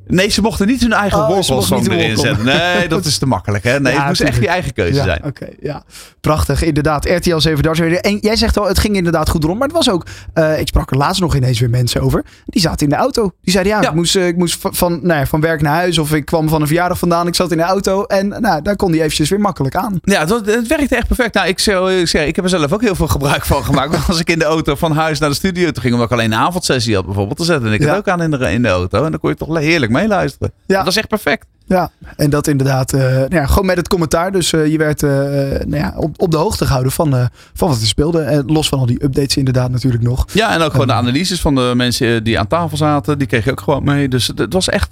Nee, 0.07 0.30
ze 0.30 0.42
mochten 0.42 0.68
niet 0.68 0.81
hun 0.81 0.94
eigen 0.94 1.19
oh, 1.19 1.27
wortelsong 1.27 1.92
erin 1.92 2.18
zetten. 2.18 2.45
Nee, 2.45 2.88
dat 2.98 3.06
is 3.06 3.18
te 3.18 3.25
makkelijk. 3.25 3.63
Hè? 3.63 3.80
Nee, 3.80 3.94
het 3.94 4.07
moest 4.07 4.21
echt 4.21 4.42
je 4.42 4.48
eigen 4.48 4.74
keuze 4.74 5.01
zijn. 5.01 5.24
Oké, 5.24 5.48
ja. 5.62 5.83
Prachtig, 6.21 6.63
inderdaad. 6.63 7.06
RTL 7.06 7.38
7 7.38 7.63
Darts 7.63 7.80
En 7.80 8.18
jij 8.21 8.36
zegt 8.36 8.57
al, 8.57 8.68
het 8.68 8.80
ging 8.80 8.95
inderdaad 8.95 9.30
goed 9.30 9.44
rond. 9.44 9.59
Maar 9.59 9.68
het 9.68 9.77
was 9.77 9.89
ook, 9.89 10.06
uh, 10.33 10.59
ik 10.59 10.68
sprak 10.68 10.92
er 10.92 10.98
laatst 10.98 11.21
nog 11.21 11.36
ineens 11.36 11.59
weer 11.59 11.69
mensen 11.69 12.01
over. 12.01 12.25
Die 12.45 12.62
zaten 12.62 12.80
in 12.80 12.89
de 12.89 12.95
auto. 12.95 13.31
Die 13.42 13.51
zeiden, 13.51 13.74
ja, 13.74 13.89
Ik, 13.89 13.94
moest, 13.94 14.15
uh, 14.15 14.27
ik 14.27 14.38
moest 14.38 14.57
van, 14.62 15.00
nou 15.04 15.19
ja, 15.19 15.25
van 15.25 15.42
werk 15.42 15.62
naar 15.62 15.74
huis. 15.74 15.98
Of 15.98 16.13
ik 16.13 16.25
kwam 16.25 16.50
van 16.50 16.62
een 16.62 16.68
verjaardag 16.68 16.98
vandaan. 16.98 17.27
Ik 17.27 17.36
zat 17.36 17.51
in 17.51 17.57
de 17.57 17.63
auto. 17.63 18.03
En 18.03 18.27
nou, 18.27 18.62
daar 18.62 18.75
kon 18.75 18.92
die 18.92 19.01
eventjes 19.01 19.30
weer 19.30 19.39
makkelijk 19.39 19.75
aan. 19.75 20.00
Ja, 20.03 20.19
het, 20.19 20.45
het 20.45 20.68
werkte 20.68 20.95
echt 20.95 21.07
perfect. 21.07 21.33
Nou, 21.33 21.48
ik, 21.48 21.60
zou, 21.60 21.94
ik, 21.94 22.07
zeg, 22.07 22.25
ik 22.25 22.36
heb 22.36 22.45
er 22.45 22.51
zelf 22.51 22.74
ook 22.74 22.81
heel 22.81 22.95
veel 22.95 23.07
gebruik 23.07 23.45
van 23.45 23.63
gemaakt. 23.63 24.07
als 24.07 24.19
ik 24.19 24.30
in 24.30 24.39
de 24.39 24.45
auto 24.45 24.75
van 24.75 24.92
huis 24.92 25.19
naar 25.19 25.30
de 25.30 25.36
studio 25.36 25.69
ging. 25.74 25.94
Omdat 25.94 26.12
ik 26.12 26.18
alleen 26.18 26.31
een 26.31 26.38
avondsessie 26.38 26.95
had 26.95 27.06
bijvoorbeeld. 27.06 27.38
te 27.38 27.44
zetten 27.44 27.74
ik 27.74 27.81
het 27.81 27.98
ook 27.98 28.07
aan 28.07 28.21
in 28.21 28.31
de, 28.31 28.51
in 28.51 28.62
de 28.62 28.68
auto. 28.68 29.03
En 29.03 29.12
dan 29.12 29.19
kon 29.19 29.30
je 29.30 29.36
toch 29.36 29.57
heerlijk 29.57 29.92
meeluisteren. 30.00 30.52
Ja, 30.66 30.78
dat 30.78 30.88
is 30.88 30.98
echt 30.98 31.08
perfect. 31.08 31.46
Ja, 31.68 31.92
en 32.16 32.30
dat 32.30 32.48
inderdaad 32.48 32.94
uh, 32.94 33.02
nou 33.02 33.36
ja, 33.36 33.46
gewoon 33.46 33.66
met 33.66 33.78
het 33.78 33.88
commentaar. 33.88 34.32
Dus 34.32 34.52
uh, 34.52 34.68
je 34.68 34.78
werd 34.78 35.02
uh, 35.02 35.12
nou 35.12 35.76
ja, 35.76 35.94
op, 35.98 36.22
op 36.22 36.32
de 36.32 36.38
hoogte 36.38 36.66
gehouden 36.66 36.92
van, 36.92 37.30
van 37.54 37.70
wat 37.70 37.82
er 37.82 37.88
speelde. 37.88 38.22
En 38.22 38.44
los 38.46 38.70
van 38.70 38.80
al 38.80 38.86
die 38.86 39.04
updates 39.04 39.38
inderdaad 39.38 39.72
natuurlijk 39.72 40.04
nog. 40.04 40.26
Ja, 40.34 40.54
en 40.54 40.62
ook 40.62 40.72
gewoon 40.72 40.88
de 40.88 40.94
analyses 40.94 41.42
van 41.42 41.56
de 41.56 41.74
mensen 41.76 42.24
die 42.24 42.40
aan 42.40 42.48
tafel 42.48 42.78
zaten. 42.78 43.18
Die 43.18 43.28
kreeg 43.28 43.46
je 43.46 43.52
ook 43.52 43.62
gewoon 43.62 43.84
mee. 43.84 44.10
Dus 44.10 44.28
het, 44.28 44.40
het 44.40 44.54
was 44.54 44.70
echt, 44.70 44.90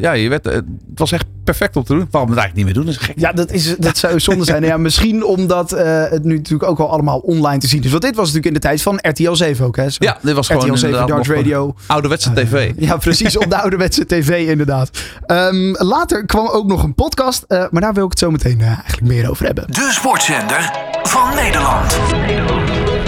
ja, 0.00 0.12
je 0.12 0.28
werd, 0.28 0.44
het 0.44 0.64
was 0.94 1.12
echt 1.12 1.26
perfect 1.44 1.76
om 1.76 1.84
te 1.84 1.94
doen. 1.94 2.08
Waarom 2.10 2.30
we 2.30 2.36
het 2.36 2.44
eigenlijk 2.44 2.54
niet 2.54 2.64
meer 2.64 2.74
doen, 2.74 2.88
is 2.88 2.96
gek. 2.96 3.18
Ja, 3.18 3.32
dat, 3.32 3.50
is, 3.50 3.76
dat 3.76 3.98
zou 4.06 4.20
zonde 4.20 4.44
zijn. 4.44 4.62
ja, 4.62 4.76
misschien 4.76 5.24
omdat 5.24 5.70
het 6.10 6.24
nu 6.24 6.36
natuurlijk 6.36 6.70
ook 6.70 6.78
al 6.78 6.90
allemaal 6.90 7.18
online 7.18 7.58
te 7.58 7.68
zien 7.68 7.82
is. 7.82 7.90
Want 7.90 8.02
dit 8.02 8.16
was 8.16 8.32
natuurlijk 8.32 8.54
in 8.54 8.60
de 8.60 8.68
tijd 8.68 8.82
van 8.82 8.98
RTL 9.00 9.32
7 9.32 9.66
ook. 9.66 9.76
Hè? 9.76 9.90
Zo, 9.90 9.96
ja, 9.98 10.18
dit 10.22 10.34
was 10.34 10.46
gewoon 10.46 10.62
RTL 10.62 10.76
7 10.76 11.06
Darts 11.06 11.28
Radio. 11.28 11.74
Ouderwetse 11.86 12.32
tv. 12.32 12.72
ja, 12.76 12.96
precies. 12.96 13.36
op 13.36 13.50
de 13.50 13.56
ouderwetse 13.62 14.06
tv 14.06 14.35
inderdaad. 14.44 14.90
Um, 15.26 15.74
later 15.76 16.26
kwam 16.26 16.46
ook 16.46 16.66
nog 16.66 16.82
een 16.82 16.94
podcast, 16.94 17.44
uh, 17.48 17.64
maar 17.70 17.80
daar 17.80 17.94
wil 17.94 18.04
ik 18.04 18.10
het 18.10 18.18
zo 18.18 18.30
meteen 18.30 18.58
uh, 18.58 18.66
eigenlijk 18.66 19.02
meer 19.02 19.30
over 19.30 19.46
hebben. 19.46 19.64
De 19.66 19.88
sportzender 19.92 20.72
van 21.02 21.34
Nederland. 21.34 21.98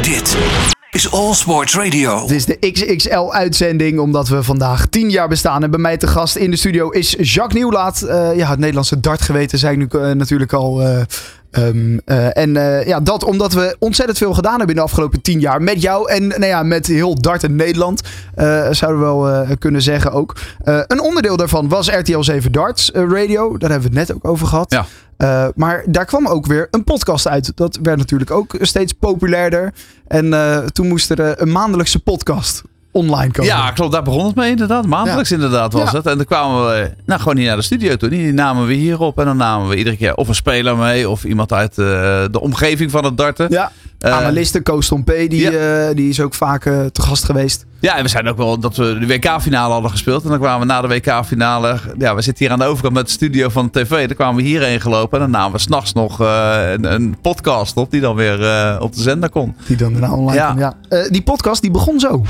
Dit 0.03 0.37
is 0.91 1.13
All 1.13 1.35
Sports 1.35 1.75
Radio. 1.75 2.27
Dit 2.27 2.31
is 2.31 2.45
de 2.45 2.71
XXL-uitzending, 2.73 3.99
omdat 3.99 4.29
we 4.29 4.43
vandaag 4.43 4.87
10 4.87 5.11
jaar 5.11 5.29
bestaan. 5.29 5.63
En 5.63 5.71
bij 5.71 5.81
mij 5.81 5.97
te 5.97 6.07
gast 6.07 6.37
in 6.37 6.51
de 6.51 6.57
studio 6.57 6.91
is 6.91 7.17
Jacques 7.19 7.55
Nieuwlaat. 7.55 8.03
Uh, 8.05 8.37
ja, 8.37 8.49
het 8.49 8.59
Nederlandse 8.59 9.01
dartgeweten, 9.01 9.59
zei 9.59 9.81
ik 9.81 9.93
nu 9.93 10.15
natuurlijk 10.15 10.53
al 10.53 10.83
Um, 11.51 12.01
uh, 12.07 12.37
en 12.37 12.55
uh, 12.55 12.87
ja, 12.87 13.01
dat 13.01 13.25
omdat 13.25 13.53
we 13.53 13.77
ontzettend 13.79 14.19
veel 14.19 14.35
gedaan 14.35 14.59
hebben 14.59 14.69
in 14.69 14.75
de 14.77 14.83
afgelopen 14.83 15.21
tien 15.21 15.41
jaar. 15.41 15.63
Met 15.63 15.83
jou 15.83 16.11
en 16.11 16.27
nou 16.27 16.47
ja, 16.47 16.63
met 16.63 16.87
heel 16.87 17.15
Dart 17.15 17.43
in 17.43 17.57
Nederland. 17.57 18.03
Uh, 18.37 18.67
zouden 18.71 19.01
we 19.01 19.07
wel 19.07 19.47
kunnen 19.59 19.83
zeggen 19.83 20.13
ook. 20.13 20.37
een 20.63 21.01
onderdeel 21.01 21.37
daarvan 21.37 21.69
was 21.69 21.89
RTL 21.89 22.21
7 22.21 22.53
Darts 22.53 22.91
Radio. 22.93 23.57
Daar 23.59 23.71
hebben 23.71 23.91
we 23.91 23.99
het 23.99 24.09
net 24.09 24.17
ook 24.17 24.29
over 24.29 24.47
gehad. 24.47 24.85
Ja. 25.19 25.53
maar 25.55 25.85
daar 25.87 26.05
kwam 26.05 26.27
ook 26.27 26.47
weer 26.47 26.69
een 26.71 26.85
podcast 26.85 27.29
uit. 27.29 27.53
Dat 27.57 27.79
werd 27.83 27.99
natuurlijk 27.99 28.31
ook 28.31 28.57
steeds 28.61 28.93
populairder. 28.93 29.73
En 30.07 30.31
toen 30.73 30.89
moest 30.89 31.11
er 31.11 31.43
een 31.43 31.53
maandelijkse 31.53 31.99
podcast 31.99 32.63
online 32.91 33.33
komen. 33.33 33.51
Ja, 33.51 33.71
klopt. 33.71 33.93
Daar 33.93 34.03
begon 34.03 34.27
het 34.27 34.35
mee 34.35 34.51
inderdaad. 34.51 34.87
Maandelijks 34.87 35.33
inderdaad 35.33 35.73
was 35.73 35.93
het. 35.93 36.07
En 36.07 36.17
dan 36.17 36.27
kwamen 36.27 36.67
we 36.67 36.95
nou, 37.05 37.21
gewoon 37.21 37.37
hier 37.37 37.47
naar 37.47 37.57
de 37.57 37.63
studio 37.63 37.97
toe. 37.97 38.09
Die 38.09 38.33
namen 38.33 38.67
we 38.67 38.75
hier 38.75 39.01
op. 39.01 39.19
En 39.19 39.25
dan 39.25 39.37
namen 39.37 39.69
we 39.69 39.77
iedere 39.77 39.97
keer 39.97 40.15
of 40.15 40.29
een 40.29 40.35
speler 40.35 40.77
mee. 40.77 41.09
Of 41.09 41.25
iemand 41.25 41.53
uit 41.53 41.79
uh, 41.79 41.87
de 42.31 42.41
omgeving 42.41 42.91
van 42.91 43.05
het 43.05 43.17
darten. 43.17 43.47
Ja. 43.51 43.73
Uh, 44.01 44.13
Analisten, 44.13 44.63
Koos 44.63 44.93
P. 45.05 45.07
Die, 45.07 45.53
uh, 45.53 45.87
die 45.95 46.09
is 46.09 46.21
ook 46.21 46.35
vaak 46.35 46.63
te 46.63 47.03
gast 47.03 47.25
geweest. 47.25 47.67
Ja, 47.81 47.97
en 47.97 48.03
we 48.03 48.09
zijn 48.09 48.29
ook 48.29 48.37
wel 48.37 48.59
dat 48.59 48.77
we 48.77 48.99
de 48.99 49.07
WK-finale 49.07 49.73
hadden 49.73 49.91
gespeeld. 49.91 50.23
En 50.23 50.29
dan 50.29 50.39
kwamen 50.39 50.67
we 50.67 50.73
na 50.73 50.81
de 50.81 50.89
WK-finale. 50.89 51.79
Ja, 51.99 52.15
we 52.15 52.23
zitten 52.23 52.45
hier 52.45 52.53
aan 52.53 52.59
de 52.61 52.65
overkant 52.65 52.95
met 52.95 53.07
de 53.07 53.13
studio 53.13 53.49
van 53.49 53.69
de 53.73 53.81
tv. 53.81 54.07
Dan 54.07 54.17
kwamen 54.17 54.43
we 54.43 54.49
hierheen 54.49 54.81
gelopen. 54.81 55.19
En 55.19 55.25
dan 55.25 55.41
namen 55.41 55.53
we 55.53 55.59
s'nachts 55.59 55.93
nog 55.93 56.19
een, 56.19 56.93
een, 56.93 57.17
podcast 57.23 57.77
op. 57.77 57.91
Die 57.91 58.01
dan 58.01 58.17
weer 58.17 58.39
op 58.81 58.95
de 58.95 59.03
zender 59.03 59.31
kon. 59.31 59.55
Die 59.67 59.77
dan 59.77 59.93
daarna 59.93 60.13
online 60.13 60.39
ja. 60.39 60.51
kon, 60.51 60.59
ja. 60.59 61.09
die 61.09 61.23
podcast 61.23 61.63
die 61.63 61.71
begon 61.71 62.01
zo. 62.01 62.25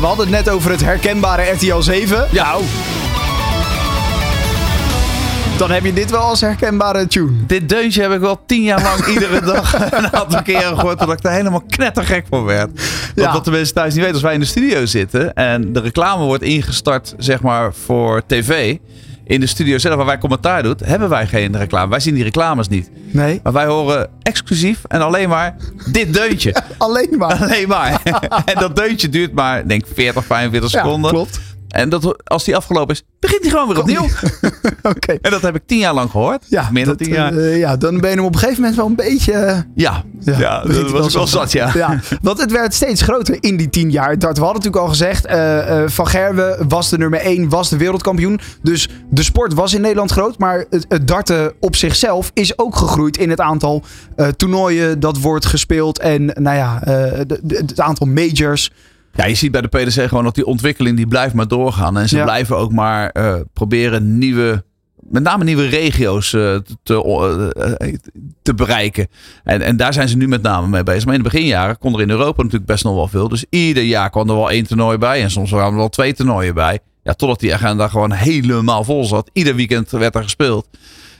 We 0.00 0.06
hadden 0.06 0.26
het 0.26 0.44
net 0.44 0.54
over 0.54 0.70
het 0.70 0.80
herkenbare 0.80 1.42
RTL 1.42 1.80
7. 1.80 2.26
Ja. 2.30 2.44
Nou, 2.44 2.64
dan 5.58 5.70
heb 5.70 5.84
je 5.84 5.92
dit 5.92 6.10
wel 6.10 6.20
als 6.20 6.40
herkenbare 6.40 7.06
tune. 7.06 7.46
Dit 7.46 7.68
deuntje 7.68 8.02
heb 8.02 8.12
ik 8.12 8.20
wel 8.20 8.40
tien 8.46 8.62
jaar 8.62 8.82
lang 8.82 9.06
iedere 9.14 9.40
dag 9.40 9.92
een 9.92 10.12
aantal 10.12 10.42
keren 10.42 10.78
gehoord. 10.78 10.98
Totdat 10.98 11.18
ik 11.18 11.24
er 11.24 11.32
helemaal 11.32 11.62
knettergek 11.68 12.26
van 12.28 12.44
werd. 12.44 12.70
Ja. 13.14 13.32
Dat 13.32 13.44
de 13.44 13.50
mensen 13.50 13.74
thuis 13.74 13.92
niet 13.92 13.98
weten. 14.02 14.14
Als 14.14 14.22
wij 14.22 14.34
in 14.34 14.40
de 14.40 14.46
studio 14.46 14.86
zitten 14.86 15.34
en 15.34 15.72
de 15.72 15.80
reclame 15.80 16.24
wordt 16.24 16.42
ingestart 16.42 17.14
zeg 17.18 17.40
maar 17.40 17.74
voor 17.74 18.22
tv 18.26 18.76
in 19.28 19.40
de 19.40 19.46
studio 19.46 19.78
zelf, 19.78 19.96
waar 19.96 20.06
wij 20.06 20.18
commentaar 20.18 20.62
doen, 20.62 20.76
hebben 20.84 21.08
wij 21.08 21.26
geen 21.26 21.56
reclame. 21.56 21.90
Wij 21.90 22.00
zien 22.00 22.14
die 22.14 22.24
reclames 22.24 22.68
niet. 22.68 22.90
Nee. 23.10 23.40
Maar 23.42 23.52
wij 23.52 23.66
horen 23.66 24.08
exclusief 24.22 24.84
en 24.86 25.00
alleen 25.00 25.28
maar 25.28 25.56
dit 25.92 26.14
deuntje. 26.14 26.54
alleen 26.78 27.14
maar. 27.18 27.34
Alleen 27.42 27.68
maar. 27.68 28.00
en 28.44 28.54
dat 28.60 28.76
deuntje 28.76 29.08
duurt 29.08 29.32
maar, 29.32 29.68
denk 29.68 29.84
40, 29.94 30.24
45 30.24 30.70
seconden. 30.70 31.10
Ja, 31.10 31.16
klopt. 31.16 31.40
En 31.68 31.88
dat, 31.88 32.28
als 32.28 32.44
die 32.44 32.56
afgelopen 32.56 32.94
is, 32.94 33.02
begint 33.20 33.40
hij 33.40 33.50
gewoon 33.50 33.68
weer 33.68 33.78
opnieuw. 33.78 34.06
Oké. 34.96 35.12
En 35.12 35.30
dat 35.30 35.42
heb 35.42 35.54
ik 35.54 35.62
tien 35.66 35.78
jaar 35.78 35.94
lang 35.94 36.10
gehoord. 36.10 36.44
Ja, 36.48 36.68
meer 36.72 36.84
dan 36.84 36.96
dat, 36.96 37.06
tien 37.06 37.14
jaar. 37.14 37.32
Uh, 37.32 37.58
ja, 37.58 37.76
dan 37.76 38.00
ben 38.00 38.10
je 38.10 38.16
hem 38.16 38.24
op 38.24 38.32
een 38.32 38.38
gegeven 38.38 38.60
moment 38.60 38.76
wel 38.78 38.86
een 38.86 38.94
beetje... 38.94 39.32
Uh, 39.32 39.58
ja, 39.74 40.02
ja, 40.20 40.38
ja 40.38 40.62
dat 40.62 40.90
was 40.90 41.14
wel 41.14 41.26
zat, 41.26 41.52
ja. 41.52 41.70
ja. 41.74 42.00
Want 42.22 42.40
het 42.40 42.50
werd 42.50 42.74
steeds 42.74 43.02
groter 43.02 43.36
in 43.40 43.56
die 43.56 43.70
tien 43.70 43.90
jaar. 43.90 44.18
Dat, 44.18 44.38
we 44.38 44.44
hadden 44.44 44.62
natuurlijk 44.62 44.82
al 44.82 44.88
gezegd, 44.88 45.26
uh, 45.26 45.82
Van 45.86 46.06
Gerwen 46.06 46.68
was 46.68 46.88
de 46.88 46.98
nummer 46.98 47.20
één, 47.20 47.48
was 47.48 47.68
de 47.68 47.76
wereldkampioen. 47.76 48.40
Dus 48.62 48.88
de 49.10 49.22
sport 49.22 49.54
was 49.54 49.74
in 49.74 49.80
Nederland 49.80 50.10
groot. 50.10 50.38
Maar 50.38 50.64
het, 50.70 50.84
het 50.88 51.08
darten 51.08 51.52
op 51.60 51.76
zichzelf 51.76 52.30
is 52.34 52.58
ook 52.58 52.76
gegroeid 52.76 53.16
in 53.16 53.30
het 53.30 53.40
aantal 53.40 53.82
toernooien 54.36 55.00
dat 55.00 55.20
wordt 55.20 55.46
gespeeld. 55.46 55.98
En 55.98 56.24
nou 56.24 56.56
ja, 56.56 56.78
de, 57.26 57.40
de, 57.42 57.56
het 57.56 57.80
aantal 57.80 58.06
majors. 58.06 58.70
Ja, 59.14 59.26
je 59.26 59.34
ziet 59.34 59.52
bij 59.52 59.60
de 59.60 59.68
PDC 59.68 60.08
gewoon 60.08 60.24
dat 60.24 60.34
die 60.34 60.46
ontwikkeling 60.46 60.96
die 60.96 61.06
blijft 61.06 61.34
maar 61.34 61.48
doorgaan. 61.48 61.98
En 61.98 62.08
ze 62.08 62.16
Ja. 62.16 62.24
blijven 62.24 62.56
ook 62.56 62.72
maar 62.72 63.10
eh, 63.10 63.34
proberen 63.52 64.18
nieuwe, 64.18 64.64
met 65.10 65.22
name 65.22 65.44
nieuwe 65.44 65.66
regio's 65.66 66.32
eh, 66.32 66.56
te, 66.82 67.52
eh, 67.78 67.94
te 68.42 68.54
bereiken. 68.54 69.08
En, 69.44 69.60
en 69.62 69.76
daar 69.76 69.92
zijn 69.92 70.08
ze 70.08 70.16
nu 70.16 70.28
met 70.28 70.42
name 70.42 70.66
mee 70.68 70.82
bezig. 70.82 71.04
Maar 71.04 71.14
in 71.14 71.22
de 71.22 71.28
beginjaren 71.30 71.78
kon 71.78 71.94
er 71.94 72.00
in 72.00 72.10
Europa 72.10 72.42
natuurlijk 72.42 72.70
best 72.70 72.84
nog 72.84 72.94
wel 72.94 73.08
veel. 73.08 73.28
Dus 73.28 73.44
ieder 73.50 73.82
jaar 73.82 74.10
kwam 74.10 74.28
er 74.28 74.34
wel 74.34 74.50
één 74.50 74.66
toernooi 74.66 74.98
bij. 74.98 75.22
En 75.22 75.30
soms 75.30 75.50
kwamen 75.50 75.70
er 75.72 75.76
wel 75.78 75.88
twee 75.88 76.14
toernooien 76.14 76.54
bij. 76.54 76.78
Ja, 77.02 77.12
totdat 77.14 77.40
die 77.40 77.54
agenda 77.54 77.88
gewoon 77.88 78.12
helemaal 78.12 78.84
vol 78.84 79.04
zat. 79.04 79.30
Ieder 79.32 79.54
weekend 79.54 79.90
werd 79.90 80.14
er 80.14 80.22
gespeeld. 80.22 80.68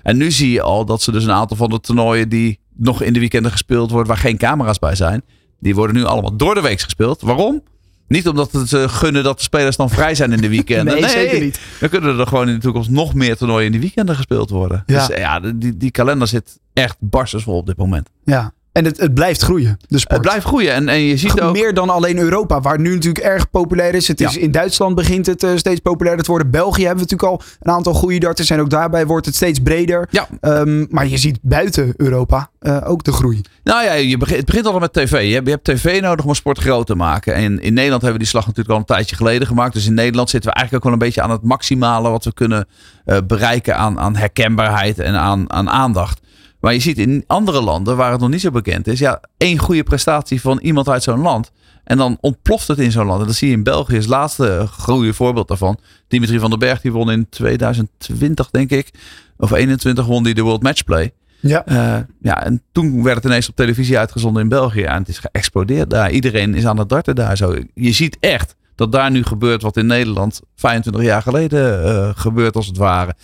En 0.02 0.16
nu 0.16 0.30
zie 0.30 0.50
je 0.50 0.62
al 0.62 0.84
dat 0.84 1.02
ze 1.02 1.12
dus 1.12 1.24
een 1.24 1.30
aantal 1.32 1.56
van 1.56 1.70
de 1.70 1.80
toernooien 1.80 2.28
die 2.28 2.58
nog 2.76 3.02
in 3.02 3.12
de 3.12 3.18
weekenden 3.20 3.50
gespeeld 3.50 3.90
worden, 3.90 4.08
waar 4.08 4.16
geen 4.22 4.36
camera's 4.36 4.78
bij 4.78 4.94
zijn, 4.94 5.22
die 5.60 5.74
worden 5.74 5.96
nu 5.96 6.04
allemaal 6.04 6.36
door 6.36 6.54
de 6.54 6.60
week 6.60 6.80
gespeeld. 6.80 7.20
Waarom? 7.20 7.62
Niet 8.08 8.28
omdat 8.28 8.52
het 8.52 8.68
ze 8.68 8.88
gunnen 8.88 9.22
dat 9.22 9.36
de 9.36 9.42
spelers 9.42 9.76
dan 9.76 9.90
vrij 9.90 10.14
zijn 10.14 10.32
in 10.32 10.40
de 10.40 10.48
weekenden. 10.48 10.94
Nee, 11.00 11.10
zeker 11.10 11.40
niet. 11.40 11.60
Dan 11.80 11.88
kunnen 11.88 12.18
er 12.18 12.26
gewoon 12.26 12.48
in 12.48 12.54
de 12.54 12.60
toekomst 12.60 12.90
nog 12.90 13.14
meer 13.14 13.36
toernooien 13.36 13.66
in 13.66 13.72
de 13.72 13.80
weekenden 13.80 14.16
gespeeld 14.16 14.50
worden. 14.50 14.82
Ja. 14.86 15.06
Dus 15.06 15.16
ja, 15.16 15.40
die, 15.40 15.76
die 15.76 15.90
kalender 15.90 16.28
zit 16.28 16.58
echt 16.72 16.96
barstensvol 17.00 17.56
op 17.56 17.66
dit 17.66 17.76
moment. 17.76 18.08
Ja. 18.24 18.52
En 18.78 18.84
het, 18.84 18.98
het 18.98 19.14
blijft 19.14 19.42
groeien, 19.42 19.78
de 19.88 19.98
sport. 19.98 20.12
Het 20.12 20.22
blijft 20.22 20.46
groeien. 20.46 20.72
En, 20.72 20.88
en 20.88 21.00
je 21.00 21.16
ziet 21.16 21.40
ook... 21.40 21.52
Meer 21.52 21.74
dan 21.74 21.90
alleen 21.90 22.18
Europa, 22.18 22.60
waar 22.60 22.80
nu 22.80 22.94
natuurlijk 22.94 23.24
erg 23.24 23.50
populair 23.50 23.94
is. 23.94 24.08
Het 24.08 24.20
is 24.20 24.34
Ja. 24.34 24.40
In 24.40 24.50
Duitsland 24.50 24.94
begint 24.94 25.26
het 25.26 25.42
eh, 25.42 25.50
steeds 25.54 25.80
populairder 25.80 26.24
te 26.24 26.30
worden. 26.30 26.50
België 26.50 26.84
hebben 26.86 27.04
we 27.04 27.10
natuurlijk 27.10 27.42
al 27.42 27.56
een 27.60 27.72
aantal 27.72 27.94
goede 27.94 28.18
darters. 28.18 28.50
En 28.50 28.60
ook 28.60 28.70
daarbij 28.70 29.06
wordt 29.06 29.26
het 29.26 29.34
steeds 29.34 29.58
breder. 29.58 30.08
Ja. 30.10 30.28
Ehm, 30.40 30.86
maar 30.90 31.06
je 31.06 31.16
ziet 31.16 31.38
buiten 31.42 31.94
Europa 31.96 32.50
eh, 32.58 32.78
ook 32.84 33.04
de 33.04 33.12
groei. 33.12 33.40
Nou 33.64 33.84
ja, 33.84 33.92
je 33.92 34.16
begint, 34.16 34.36
het 34.36 34.46
begint 34.46 34.66
al 34.66 34.78
met 34.78 34.92
tv. 34.92 35.28
Je 35.28 35.34
hebt, 35.34 35.46
je 35.46 35.52
hebt 35.52 35.64
tv 35.64 36.00
nodig 36.00 36.24
om 36.24 36.34
sport 36.34 36.58
groot 36.58 36.86
te 36.86 36.94
maken. 36.94 37.34
En 37.34 37.60
in 37.60 37.74
Nederland 37.74 38.02
hebben 38.02 38.12
we 38.12 38.18
die 38.18 38.32
slag 38.32 38.46
natuurlijk 38.46 38.74
al 38.74 38.80
een 38.80 38.84
tijdje 38.84 39.16
geleden 39.16 39.46
gemaakt. 39.46 39.72
Dus 39.72 39.86
in 39.86 39.94
Nederland 39.94 40.30
zitten 40.30 40.50
we 40.50 40.56
eigenlijk 40.56 40.84
ook 40.84 40.92
wel 40.92 41.00
een 41.00 41.06
beetje 41.08 41.22
aan 41.22 41.36
het 41.36 41.42
maximale 41.42 42.10
wat 42.10 42.24
we 42.24 42.34
kunnen 42.34 42.66
eh, 43.04 43.18
bereiken 43.26 43.76
aan, 43.76 43.98
aan 43.98 44.16
herkenbaarheid 44.16 44.98
en 44.98 45.14
aan, 45.14 45.52
aan 45.52 45.70
aandacht. 45.70 46.20
Maar 46.60 46.72
je 46.72 46.80
ziet 46.80 46.98
in 46.98 47.24
andere 47.26 47.60
landen 47.60 47.96
waar 47.96 48.10
het 48.10 48.20
nog 48.20 48.30
niet 48.30 48.40
zo 48.40 48.50
bekend 48.50 48.86
is, 48.86 48.98
ja, 48.98 49.20
één 49.36 49.58
goede 49.58 49.82
prestatie 49.82 50.40
van 50.40 50.58
iemand 50.58 50.88
uit 50.88 51.02
zo'n 51.02 51.20
land. 51.20 51.50
En 51.84 51.96
dan 51.96 52.18
ontploft 52.20 52.68
het 52.68 52.78
in 52.78 52.92
zo'n 52.92 53.06
land. 53.06 53.20
En 53.20 53.26
dat 53.26 53.34
zie 53.34 53.48
je 53.48 53.54
in 53.54 53.62
België 53.62 53.96
als 53.96 54.06
laatste 54.06 54.66
goede 54.70 55.14
voorbeeld 55.14 55.48
daarvan. 55.48 55.78
Dimitri 56.08 56.38
van 56.38 56.50
den 56.50 56.58
Berg 56.58 56.80
die 56.80 56.92
won 56.92 57.10
in 57.10 57.28
2020, 57.28 58.50
denk 58.50 58.70
ik. 58.70 58.90
Of 59.36 59.50
21 59.50 60.06
won 60.06 60.22
die 60.22 60.34
de 60.34 60.42
World 60.42 60.62
Matchplay. 60.62 61.12
Ja. 61.40 61.66
Eh, 61.66 62.02
ja, 62.20 62.44
en 62.44 62.62
toen 62.72 63.02
werd 63.02 63.16
het 63.16 63.24
ineens 63.24 63.48
op 63.48 63.56
televisie 63.56 63.98
uitgezonden 63.98 64.42
in 64.42 64.48
België. 64.48 64.82
En 64.82 64.98
het 64.98 65.08
is 65.08 65.18
geëxplodeerd 65.18 65.90
daar. 65.90 66.10
Iedereen 66.10 66.54
is 66.54 66.66
aan 66.66 66.78
het 66.78 66.88
darten 66.88 67.14
daar 67.14 67.36
zo. 67.36 67.56
Je 67.74 67.92
ziet 67.92 68.16
echt 68.20 68.56
dat 68.74 68.92
daar 68.92 69.10
nu 69.10 69.22
gebeurt 69.22 69.62
wat 69.62 69.76
in 69.76 69.86
Nederland 69.86 70.40
25 70.56 71.02
jaar 71.02 71.22
geleden 71.22 71.84
eh, 71.84 72.10
gebeurt 72.14 72.56
als 72.56 72.66
het 72.66 72.76
ware. 72.76 73.14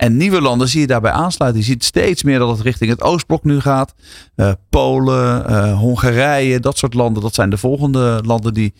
En 0.00 0.16
nieuwe 0.16 0.40
landen 0.40 0.68
zie 0.68 0.80
je 0.80 0.86
daarbij 0.86 1.10
aansluiten. 1.10 1.60
Je 1.60 1.66
ziet 1.66 1.84
steeds 1.84 2.22
meer 2.22 2.38
dat 2.38 2.48
het 2.48 2.60
richting 2.60 2.90
het 2.90 3.02
Oostblok 3.02 3.44
nu 3.44 3.60
gaat. 3.60 3.94
Eh, 4.34 4.52
Polen, 4.68 5.46
eh, 5.46 5.78
Hongarije, 5.78 6.60
dat 6.60 6.78
soort 6.78 6.94
landen. 6.94 7.22
Dat 7.22 7.34
zijn 7.34 7.50
de 7.50 7.56
volgende 7.56 8.20
landen 8.24 8.54
die, 8.54 8.74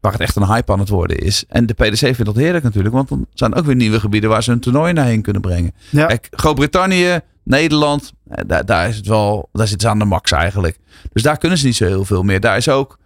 waar 0.00 0.12
het 0.12 0.20
echt 0.20 0.36
een 0.36 0.46
hype 0.46 0.72
aan 0.72 0.78
het 0.78 0.88
worden 0.88 1.18
is. 1.18 1.44
En 1.48 1.66
de 1.66 1.74
PDC 1.74 1.98
vindt 1.98 2.24
dat 2.24 2.36
heerlijk 2.36 2.64
natuurlijk. 2.64 2.94
Want 2.94 3.08
dan 3.08 3.26
zijn 3.34 3.54
ook 3.54 3.64
weer 3.64 3.76
nieuwe 3.76 4.00
gebieden 4.00 4.30
waar 4.30 4.42
ze 4.42 4.52
een 4.52 4.60
toernooi 4.60 4.92
naar 4.92 5.06
heen 5.06 5.22
kunnen 5.22 5.42
brengen. 5.42 5.72
Ja. 5.88 6.06
Kijk, 6.06 6.28
Groot-Brittannië, 6.30 7.20
Nederland, 7.44 8.12
eh, 8.28 8.44
daar, 8.46 8.64
daar 8.64 8.88
is 8.88 8.96
het 8.96 9.06
wel, 9.06 9.48
daar 9.52 9.68
zitten 9.68 9.88
ze 9.88 9.92
aan 9.92 9.98
de 9.98 10.04
max 10.04 10.32
eigenlijk. 10.32 10.78
Dus 11.12 11.22
daar 11.22 11.38
kunnen 11.38 11.58
ze 11.58 11.66
niet 11.66 11.76
zo 11.76 11.86
heel 11.86 12.04
veel 12.04 12.22
meer. 12.22 12.40
Daar 12.40 12.56
is 12.56 12.68
ook 12.68 12.98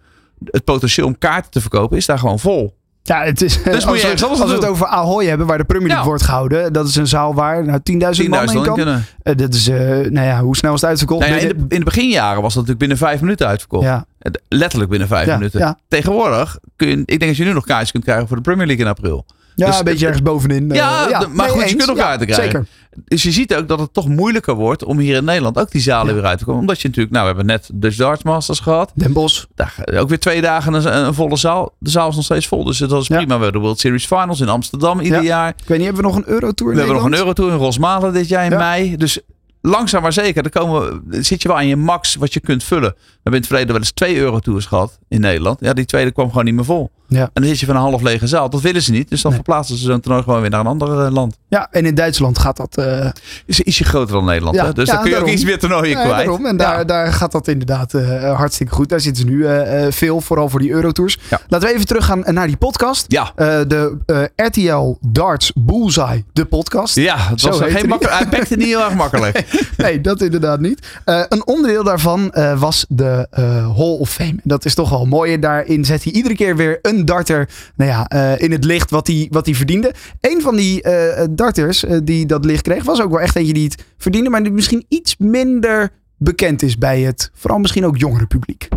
het 0.45 0.63
potentieel 0.63 1.07
om 1.07 1.17
kaarten 1.17 1.51
te 1.51 1.61
verkopen, 1.61 1.97
is 1.97 2.05
daar 2.05 2.19
gewoon 2.19 2.39
vol. 2.39 2.77
Ja, 3.07 3.23
het 3.23 3.41
is, 3.41 3.63
Dus 3.63 3.85
moet 3.85 4.01
je 4.01 4.11
als 4.11 4.21
we, 4.21 4.27
als 4.27 4.51
het 4.51 4.65
over 4.65 4.87
Ahoy 4.87 5.25
hebben, 5.25 5.47
waar 5.47 5.57
de 5.57 5.63
Premier 5.63 5.87
League 5.87 6.03
Ja. 6.03 6.09
wordt 6.09 6.23
gehouden. 6.23 6.73
Dat 6.73 6.87
is 6.87 6.95
een 6.95 7.07
zaal 7.07 7.33
waar 7.33 7.65
nou, 7.65 7.79
10.000 7.91 8.29
man 8.29 8.47
10.000 8.47 8.55
in 8.55 8.61
kan. 8.63 8.75
kunnen. 8.75 9.05
Eh, 9.23 9.35
dat 9.35 9.53
is, 9.53 9.67
eh, 9.67 9.77
nou 9.87 10.21
ja, 10.27 10.41
hoe 10.41 10.55
snel 10.57 10.73
is 10.73 10.81
het 10.81 10.89
uitverkocht? 10.89 11.27
Nou 11.27 11.33
ja, 11.33 11.41
in, 11.41 11.47
de, 11.47 11.55
in 11.75 11.79
de 11.79 11.85
beginjaren 11.85 12.41
was 12.41 12.53
dat 12.53 12.67
natuurlijk 12.67 12.79
binnen 12.79 12.97
vijf 12.97 13.21
minuten 13.21 13.47
uitverkocht. 13.47 13.83
Ja. 13.85 14.05
Eh, 14.19 14.31
Letterlijk 14.47 14.89
binnen 14.89 15.07
vijf 15.07 15.27
minuten. 15.27 15.77
Tegenwoordig 15.87 16.57
kun 16.75 16.87
je, 16.87 16.93
ik 16.97 17.05
denk 17.07 17.21
dat 17.21 17.37
je 17.37 17.43
nu 17.43 17.53
nog 17.53 17.65
kaartjes 17.65 17.91
kunt 17.91 18.03
krijgen 18.03 18.27
voor 18.27 18.35
de 18.37 18.41
Premier 18.43 18.65
League 18.67 18.85
in 18.85 18.91
april. 18.91 19.25
Ja, 19.55 19.65
Dus 19.65 19.77
een 19.77 19.83
beetje 19.83 20.05
het- 20.05 20.15
ergens 20.15 20.21
bovenin. 20.31 20.71
eh, 20.71 20.77
Ja, 20.77 21.19
de- 21.19 21.27
maar 21.27 21.49
goed, 21.49 21.69
je 21.69 21.75
kunt 21.75 21.89
ook 21.89 21.97
Ja, 21.97 22.03
kaarten 22.03 22.27
krijgen. 22.27 22.51
Zeker. 22.51 22.67
Dus 23.05 23.23
je 23.23 23.31
ziet 23.31 23.55
ook 23.55 23.67
dat 23.67 23.79
het 23.79 23.93
toch 23.93 24.07
moeilijker 24.07 24.53
wordt 24.53 24.83
om 24.83 24.99
hier 24.99 25.15
in 25.15 25.23
Nederland 25.23 25.57
ook 25.59 25.71
die 25.71 25.81
zalen 25.81 26.13
weer 26.15 26.25
uit 26.25 26.37
te 26.37 26.45
komen. 26.45 26.61
Omdat 26.61 26.81
je 26.81 26.87
natuurlijk, 26.87 27.13
nou 27.15 27.27
we 27.29 27.35
hebben 27.35 27.53
net 27.53 27.69
de 27.73 27.95
Darts 27.95 28.23
Masters 28.23 28.59
gehad. 28.59 28.91
Den 28.95 29.13
Bosch. 29.13 29.43
Daar, 29.55 29.67
ga- 29.85 29.97
ook 29.99 30.09
weer 30.09 30.19
twee 30.19 30.41
dagen 30.41 30.73
een, 30.73 31.05
een 31.05 31.13
volle 31.13 31.35
zaal. 31.37 31.75
De 31.79 31.89
zaal 31.89 32.09
is 32.09 32.15
nog 32.15 32.23
steeds 32.23 32.47
vol. 32.47 32.63
Dus 32.63 32.77
dat 32.77 33.01
is 33.01 33.07
prima. 33.07 33.25
We 33.25 33.31
hebben 33.31 33.51
de 33.51 33.59
World 33.59 33.79
Series 33.79 34.05
Finals 34.05 34.39
in 34.41 34.49
Amsterdam 34.49 34.99
ieder 34.99 35.17
Ja. 35.21 35.25
jaar. 35.27 35.49
Ik 35.49 35.67
weet 35.67 35.77
niet, 35.77 35.85
hebben 35.87 36.03
we 36.05 36.09
nog 36.11 36.17
een 36.17 36.29
Eurotour 36.33 36.69
in 36.71 36.77
We 36.77 36.83
hebben 36.83 37.01
nog 37.01 37.11
een? 37.11 37.17
Eurotour 37.17 37.51
in 37.51 37.57
Rosmalen 37.57 38.13
dit 38.13 38.27
jaar 38.27 38.45
in 38.51 38.57
mei. 38.57 38.97
Dus 38.97 39.19
langzaam 39.61 40.01
maar 40.01 40.13
zeker. 40.13 40.43
Dan 40.43 40.51
komen, 40.51 41.01
we- 41.07 41.23
zit 41.23 41.41
je 41.41 41.47
wel 41.47 41.57
aan 41.57 41.67
je 41.67 41.75
max 41.75 42.15
wat 42.15 42.33
je 42.33 42.39
kunt 42.39 42.63
vullen. 42.63 42.89
We 42.95 42.97
hebben 43.13 43.31
in 43.33 43.37
het 43.37 43.47
verleden 43.47 43.71
wel 43.71 43.77
eens 43.79 43.91
twee 43.91 44.17
Eurotours 44.17 44.65
gehad 44.65 44.99
in 45.09 45.21
Nederland. 45.21 45.59
Ja, 45.59 45.73
die 45.73 45.85
tweede 45.85 46.11
kwam 46.11 46.29
gewoon 46.29 46.45
niet 46.45 46.53
meer 46.55 46.65
vol. 46.65 46.91
Ja. 47.07 47.21
En 47.21 47.29
dan 47.33 47.45
zit 47.45 47.59
je 47.59 47.65
van 47.65 47.75
een 47.75 47.81
half 47.81 48.01
lege 48.01 48.27
zaal. 48.27 48.49
Dat 48.49 48.61
willen 48.61 48.81
ze 48.81 48.91
niet. 48.91 49.09
Dus 49.09 49.21
dan 49.21 49.31
Nee. 49.31 49.41
verplaatsen 49.43 49.77
ze 49.77 49.83
zo'n 49.83 49.99
toernooi 49.99 50.23
gewoon 50.23 50.41
weer 50.41 50.49
naar 50.49 50.59
een 50.59 50.65
ander 50.65 51.05
eh, 51.05 51.11
land. 51.11 51.37
Ja, 51.47 51.67
en 51.71 51.85
in 51.85 51.95
Duitsland 51.95 52.39
gaat 52.39 52.57
dat... 52.57 52.77
eh, 52.77 53.09
Is 53.45 53.59
ietsje 53.61 53.83
groter 53.83 54.13
dan 54.15 54.25
Nederland. 54.25 54.55
Ja, 54.55 54.65
hè? 54.65 54.73
Dus 54.73 54.85
ja, 54.87 54.91
dan 54.93 55.01
kun 55.01 55.05
je 55.09 55.15
daarom. 55.15 55.29
ook 55.29 55.35
iets 55.35 55.45
meer 55.45 55.59
toernooien 55.59 55.89
Ja, 55.97 56.03
kwijt. 56.03 56.15
daarom. 56.25 56.45
En 56.45 56.57
daar, 56.57 56.85
daar 56.85 57.13
gaat 57.13 57.31
dat 57.31 57.47
inderdaad 57.47 57.93
eh, 57.93 58.35
hartstikke 58.37 58.73
goed. 58.73 58.89
Daar 58.89 58.99
zitten 58.99 59.23
ze 59.23 59.29
nu 59.29 59.45
veel, 59.91 60.21
vooral 60.21 60.49
voor 60.49 60.59
die 60.59 60.71
Eurotours. 60.71 61.17
Ja. 61.29 61.41
Laten 61.47 61.67
we 61.67 61.73
even 61.73 61.87
teruggaan 61.87 62.23
naar 62.27 62.47
die 62.47 62.57
podcast. 62.57 63.05
Ja. 63.07 63.31
De 63.35 64.31
RTL 64.35 64.97
Darts 65.01 65.51
Bullseye, 65.55 66.23
de 66.33 66.45
podcast. 66.45 66.95
Ja, 66.95 67.17
het 67.17 67.41
was 67.41 67.59
geen 67.59 67.87
makkelijk. 67.87 68.17
Hij 68.17 68.29
bekte 68.29 68.55
niet 68.55 68.65
heel 68.67 68.83
erg 68.83 68.93
makkelijk. 68.95 69.43
Nee, 69.77 70.01
dat 70.01 70.21
inderdaad 70.21 70.59
niet. 70.59 70.87
Een 71.05 71.47
onderdeel 71.47 71.83
daarvan 71.83 72.33
was 72.57 72.85
de 72.89 73.27
Hall 73.75 73.97
of 73.99 74.09
Fame. 74.09 74.35
Dat 74.43 74.65
is 74.65 74.73
toch 74.75 74.89
wel 74.89 75.05
mooi. 75.05 75.33
En 75.33 75.39
daarin 75.39 75.85
zet 75.85 76.03
hij 76.03 76.13
iedere 76.13 76.35
keer 76.35 76.55
weer 76.55 76.79
een 76.81 76.94
darter 77.03 77.49
nou 77.75 77.91
ja, 77.91 78.07
eh, 78.07 78.41
in 78.41 78.51
het 78.51 78.63
licht 78.63 78.89
wat 78.89 79.07
hij, 79.07 79.27
wat 79.31 79.45
hij 79.45 79.55
verdiende. 79.55 79.93
Een 80.21 80.41
van 80.41 80.55
die 80.55 80.81
eh, 80.81 81.25
darters 81.31 81.85
eh, 81.85 81.97
die 82.03 82.25
dat 82.25 82.45
licht 82.45 82.61
kreeg, 82.61 82.83
was 82.83 83.01
ook 83.01 83.11
wel 83.11 83.21
echt 83.21 83.35
eentje 83.35 83.53
die 83.53 83.63
het 83.63 83.83
verdiende. 83.97 84.29
Maar 84.29 84.43
die 84.43 84.51
misschien 84.51 84.85
iets 84.89 85.15
minder 85.17 85.89
bekend 86.17 86.61
is 86.61 86.77
bij 86.77 87.01
het, 87.01 87.31
vooral 87.33 87.59
misschien 87.59 87.85
ook 87.85 87.97
jongere 87.97 88.25
publiek. 88.25 88.67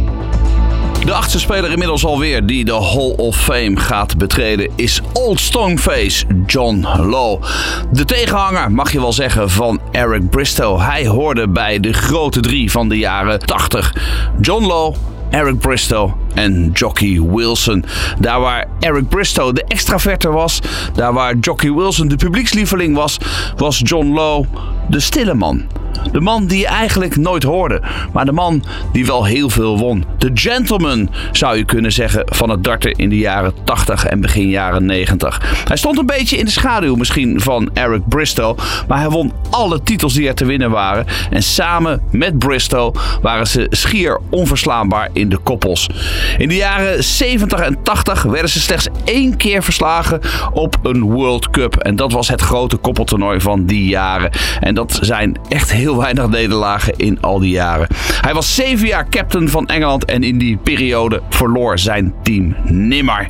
De 1.05 1.15
achtste 1.15 1.39
speler 1.39 1.71
inmiddels 1.71 2.05
alweer 2.05 2.47
die 2.47 2.65
de 2.65 2.73
Hall 2.73 3.11
of 3.17 3.37
Fame 3.37 3.77
gaat 3.77 4.19
betreden 4.19 4.71
is 4.75 5.01
Old 5.13 5.41
Stoneface 5.41 6.25
John 6.47 6.87
Lowe. 6.97 7.47
De 7.93 8.05
tegenhanger 8.05 8.73
mag 8.73 8.93
je 8.93 9.01
wel 9.01 9.13
zeggen 9.13 9.51
van 9.51 9.81
Eric 9.91 10.31
Bristow. 10.31 10.81
Hij 10.81 11.07
hoorde 11.07 11.49
bij 11.49 11.81
de 11.81 11.93
grote 11.93 12.41
drie 12.41 12.71
van 12.71 12.89
de 12.89 12.99
jaren 12.99 13.39
80. 13.39 13.95
John 14.41 14.65
Lowe, 14.65 14.97
Eric 15.30 15.58
Bristow 15.58 16.12
en 16.35 16.70
Jockey 16.73 17.23
Wilson. 17.23 17.85
Daar 18.18 18.40
waar 18.40 18.66
Eric 18.80 19.08
Bristow 19.08 19.54
de 19.54 19.64
extraverte 19.64 20.30
was, 20.30 20.61
daar 20.94 21.12
waar 21.12 21.37
Jockey 21.37 21.73
Wilson 21.73 22.08
de 22.08 22.16
publiekslieveling 22.16 22.94
was, 22.94 23.18
was 23.56 23.80
John 23.85 24.12
Lowe 24.12 24.47
de 24.88 25.00
stille 25.00 25.35
man. 25.35 25.77
De 26.12 26.21
man 26.21 26.47
die 26.47 26.59
je 26.59 26.67
eigenlijk 26.67 27.17
nooit 27.17 27.43
hoorde. 27.43 27.83
Maar 28.12 28.25
de 28.25 28.33
man 28.33 28.64
die 28.93 29.07
wel 29.07 29.25
heel 29.25 29.50
veel 29.50 29.78
won. 29.78 30.05
De 30.19 30.31
gentleman 30.35 31.11
zou 31.33 31.57
je 31.57 31.64
kunnen 31.64 31.93
zeggen 31.93 32.23
van 32.26 32.50
het 32.50 32.64
darten 32.64 32.93
in 32.93 33.09
de 33.09 33.19
jaren 33.19 33.52
80 33.64 34.07
en 34.07 34.21
begin 34.21 34.49
jaren 34.49 34.85
90. 34.85 35.64
Hij 35.64 35.76
stond 35.76 35.99
een 35.99 36.07
beetje 36.07 36.37
in 36.37 36.45
de 36.45 36.50
schaduw 36.50 36.95
misschien 36.95 37.40
van 37.40 37.71
Eric 37.75 38.09
Bristow. 38.09 38.59
Maar 38.88 38.99
hij 38.99 39.09
won 39.09 39.33
alle 39.50 39.83
titels 39.83 40.14
die 40.14 40.28
er 40.28 40.35
te 40.35 40.45
winnen 40.45 40.71
waren. 40.71 41.07
En 41.31 41.43
samen 41.43 42.00
met 42.11 42.38
Bristow 42.38 42.95
waren 43.23 43.47
ze 43.47 43.67
schier 43.71 44.21
onverslaanbaar 44.31 45.09
in 45.12 45.28
de 45.28 45.38
koppels. 45.38 45.90
In 46.38 46.49
de 46.49 46.57
jaren 46.57 47.05
70 47.05 47.61
en 47.61 47.83
80 47.83 48.23
werden 48.23 48.50
ze 48.50 48.61
slechts 48.61 48.88
één 49.05 49.37
keer 49.37 49.62
verslagen 49.62 50.21
op 50.52 50.76
een 50.83 51.02
World 51.02 51.50
Cup. 51.50 51.76
En 51.76 51.97
dat 51.97 52.12
was 52.12 52.28
het 52.28 52.40
grote 52.40 52.76
koppeltoernooi 52.76 53.40
van 53.40 53.64
die 53.64 53.88
jaren. 53.88 54.31
En 54.61 54.75
dat 54.75 54.99
zijn 55.02 55.37
echt 55.49 55.73
heel 55.73 55.88
weinig 55.97 56.28
nederlagen 56.28 56.97
in 56.97 57.21
al 57.21 57.38
die 57.38 57.50
jaren. 57.50 57.87
Hij 58.21 58.35
was 58.35 58.54
zeven 58.54 58.87
jaar 58.87 59.09
captain 59.09 59.49
van 59.49 59.66
Engeland 59.66 60.04
en 60.04 60.23
in 60.23 60.38
die 60.38 60.57
periode 60.57 61.23
verloor 61.28 61.78
zijn 61.78 62.14
team 62.23 62.57
nimmer. 62.64 63.28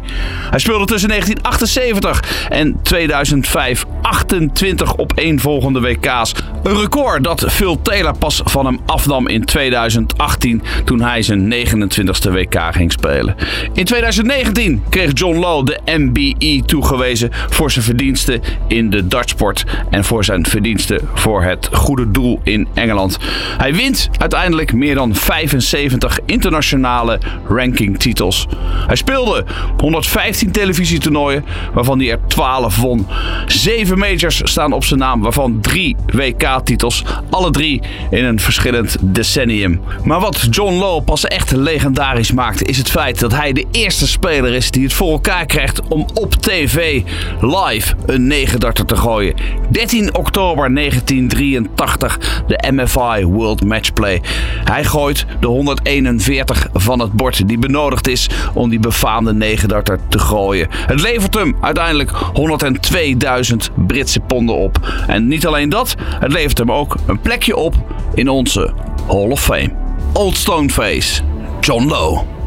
Hij 0.50 0.58
speelde 0.58 0.84
tussen 0.84 1.08
1978 1.08 2.46
en 2.48 2.82
2005 2.82 3.84
28 4.02 4.94
op 4.94 5.12
één 5.12 5.40
volgende 5.40 5.80
WK's. 5.80 6.34
Een 6.62 6.80
record 6.80 7.24
dat 7.24 7.44
Phil 7.50 7.82
Taylor 7.82 8.18
pas 8.18 8.40
van 8.44 8.66
hem 8.66 8.80
afnam 8.86 9.26
in 9.26 9.44
2018 9.44 10.62
toen 10.84 11.00
hij 11.00 11.22
zijn 11.22 11.54
29ste 11.54 12.32
WK 12.32 12.60
ging 12.70 12.92
spelen. 12.92 13.34
In 13.72 13.84
2019 13.84 14.82
kreeg 14.88 15.10
John 15.12 15.38
Lowe 15.38 15.64
de 15.64 15.98
MBE 15.98 16.62
toegewezen 16.66 17.30
voor 17.32 17.70
zijn 17.70 17.84
verdiensten 17.84 18.40
in 18.68 18.90
de 18.90 19.06
dartsport 19.06 19.64
en 19.90 20.04
voor 20.04 20.24
zijn 20.24 20.46
verdiensten 20.46 21.08
voor 21.14 21.42
het 21.42 21.68
goede 21.72 22.10
doel 22.10 22.38
in 22.42 22.68
Engeland. 22.75 23.18
Hij 23.59 23.75
wint 23.75 24.09
uiteindelijk 24.18 24.73
meer 24.73 24.95
dan 24.95 25.14
75 25.14 26.18
internationale 26.26 27.21
rankingtitels. 27.49 28.47
Hij 28.87 28.97
speelde 28.97 29.45
115 29.78 30.50
televisietoernooien, 30.50 31.45
waarvan 31.73 31.99
hij 31.99 32.11
er 32.11 32.18
12 32.26 32.76
won. 32.76 33.07
7 33.47 33.99
majors 33.99 34.40
staan 34.45 34.73
op 34.73 34.85
zijn 34.85 35.00
naam, 35.00 35.23
waarvan 35.23 35.61
3 35.61 35.97
WK-titels, 36.07 37.04
alle 37.30 37.50
drie 37.50 37.83
in 38.11 38.25
een 38.25 38.40
verschillend 38.40 38.97
decennium. 39.00 39.80
Maar 40.04 40.21
wat 40.21 40.47
John 40.50 40.75
Lowe 40.75 41.02
pas 41.02 41.25
echt 41.25 41.50
legendarisch 41.50 42.33
maakt, 42.33 42.68
is 42.68 42.78
het 42.78 42.90
feit 42.90 43.21
dat 43.21 43.33
hij 43.33 43.52
de 43.52 43.66
eerste 43.71 44.07
speler 44.07 44.54
is 44.54 44.71
die 44.71 44.83
het 44.83 44.92
voor 44.92 45.11
elkaar 45.11 45.47
krijgt 45.47 45.88
om 45.88 46.07
op 46.14 46.35
tv 46.35 47.02
live 47.40 47.95
een 48.07 48.26
9 48.26 48.61
darter 48.61 48.85
te 48.85 48.97
gooien. 48.97 49.35
13 49.71 50.14
oktober 50.14 50.75
1983, 50.75 52.18
de 52.47 52.73
MFI 52.73 53.25
World 53.25 53.64
Matchplay. 53.64 54.23
Hij 54.64 54.85
gooit 54.85 55.26
de 55.40 55.47
141 55.47 56.68
van 56.73 57.00
het 57.00 57.12
bord 57.12 57.49
die 57.49 57.58
benodigd 57.58 58.08
is 58.08 58.28
om 58.54 58.70
die 58.70 58.80
befaamde 58.80 59.32
9 59.35 59.68
darter 59.68 59.99
te 60.08 60.18
gooien. 60.18 60.68
Het 60.70 61.00
levert 61.00 61.35
hem 61.35 61.56
uiteindelijk 61.61 62.11
102.000 62.11 63.75
Britse 63.87 64.20
ponden 64.20 64.56
op. 64.56 64.78
En 65.06 65.28
niet 65.28 65.47
alleen 65.47 65.68
dat, 65.68 65.94
het 65.99 66.32
levert 66.32 66.58
hem 66.58 66.73
ook 66.73 66.97
een 67.06 67.20
plekje 67.20 67.56
op 67.56 67.75
in 68.14 68.28
onze 68.28 68.73
Hall 69.06 69.30
of 69.30 69.42
Fame. 69.42 69.70
Old 70.12 70.37
Stoneface, 70.37 71.23
John 71.61 71.88
Lowe. 71.88 72.38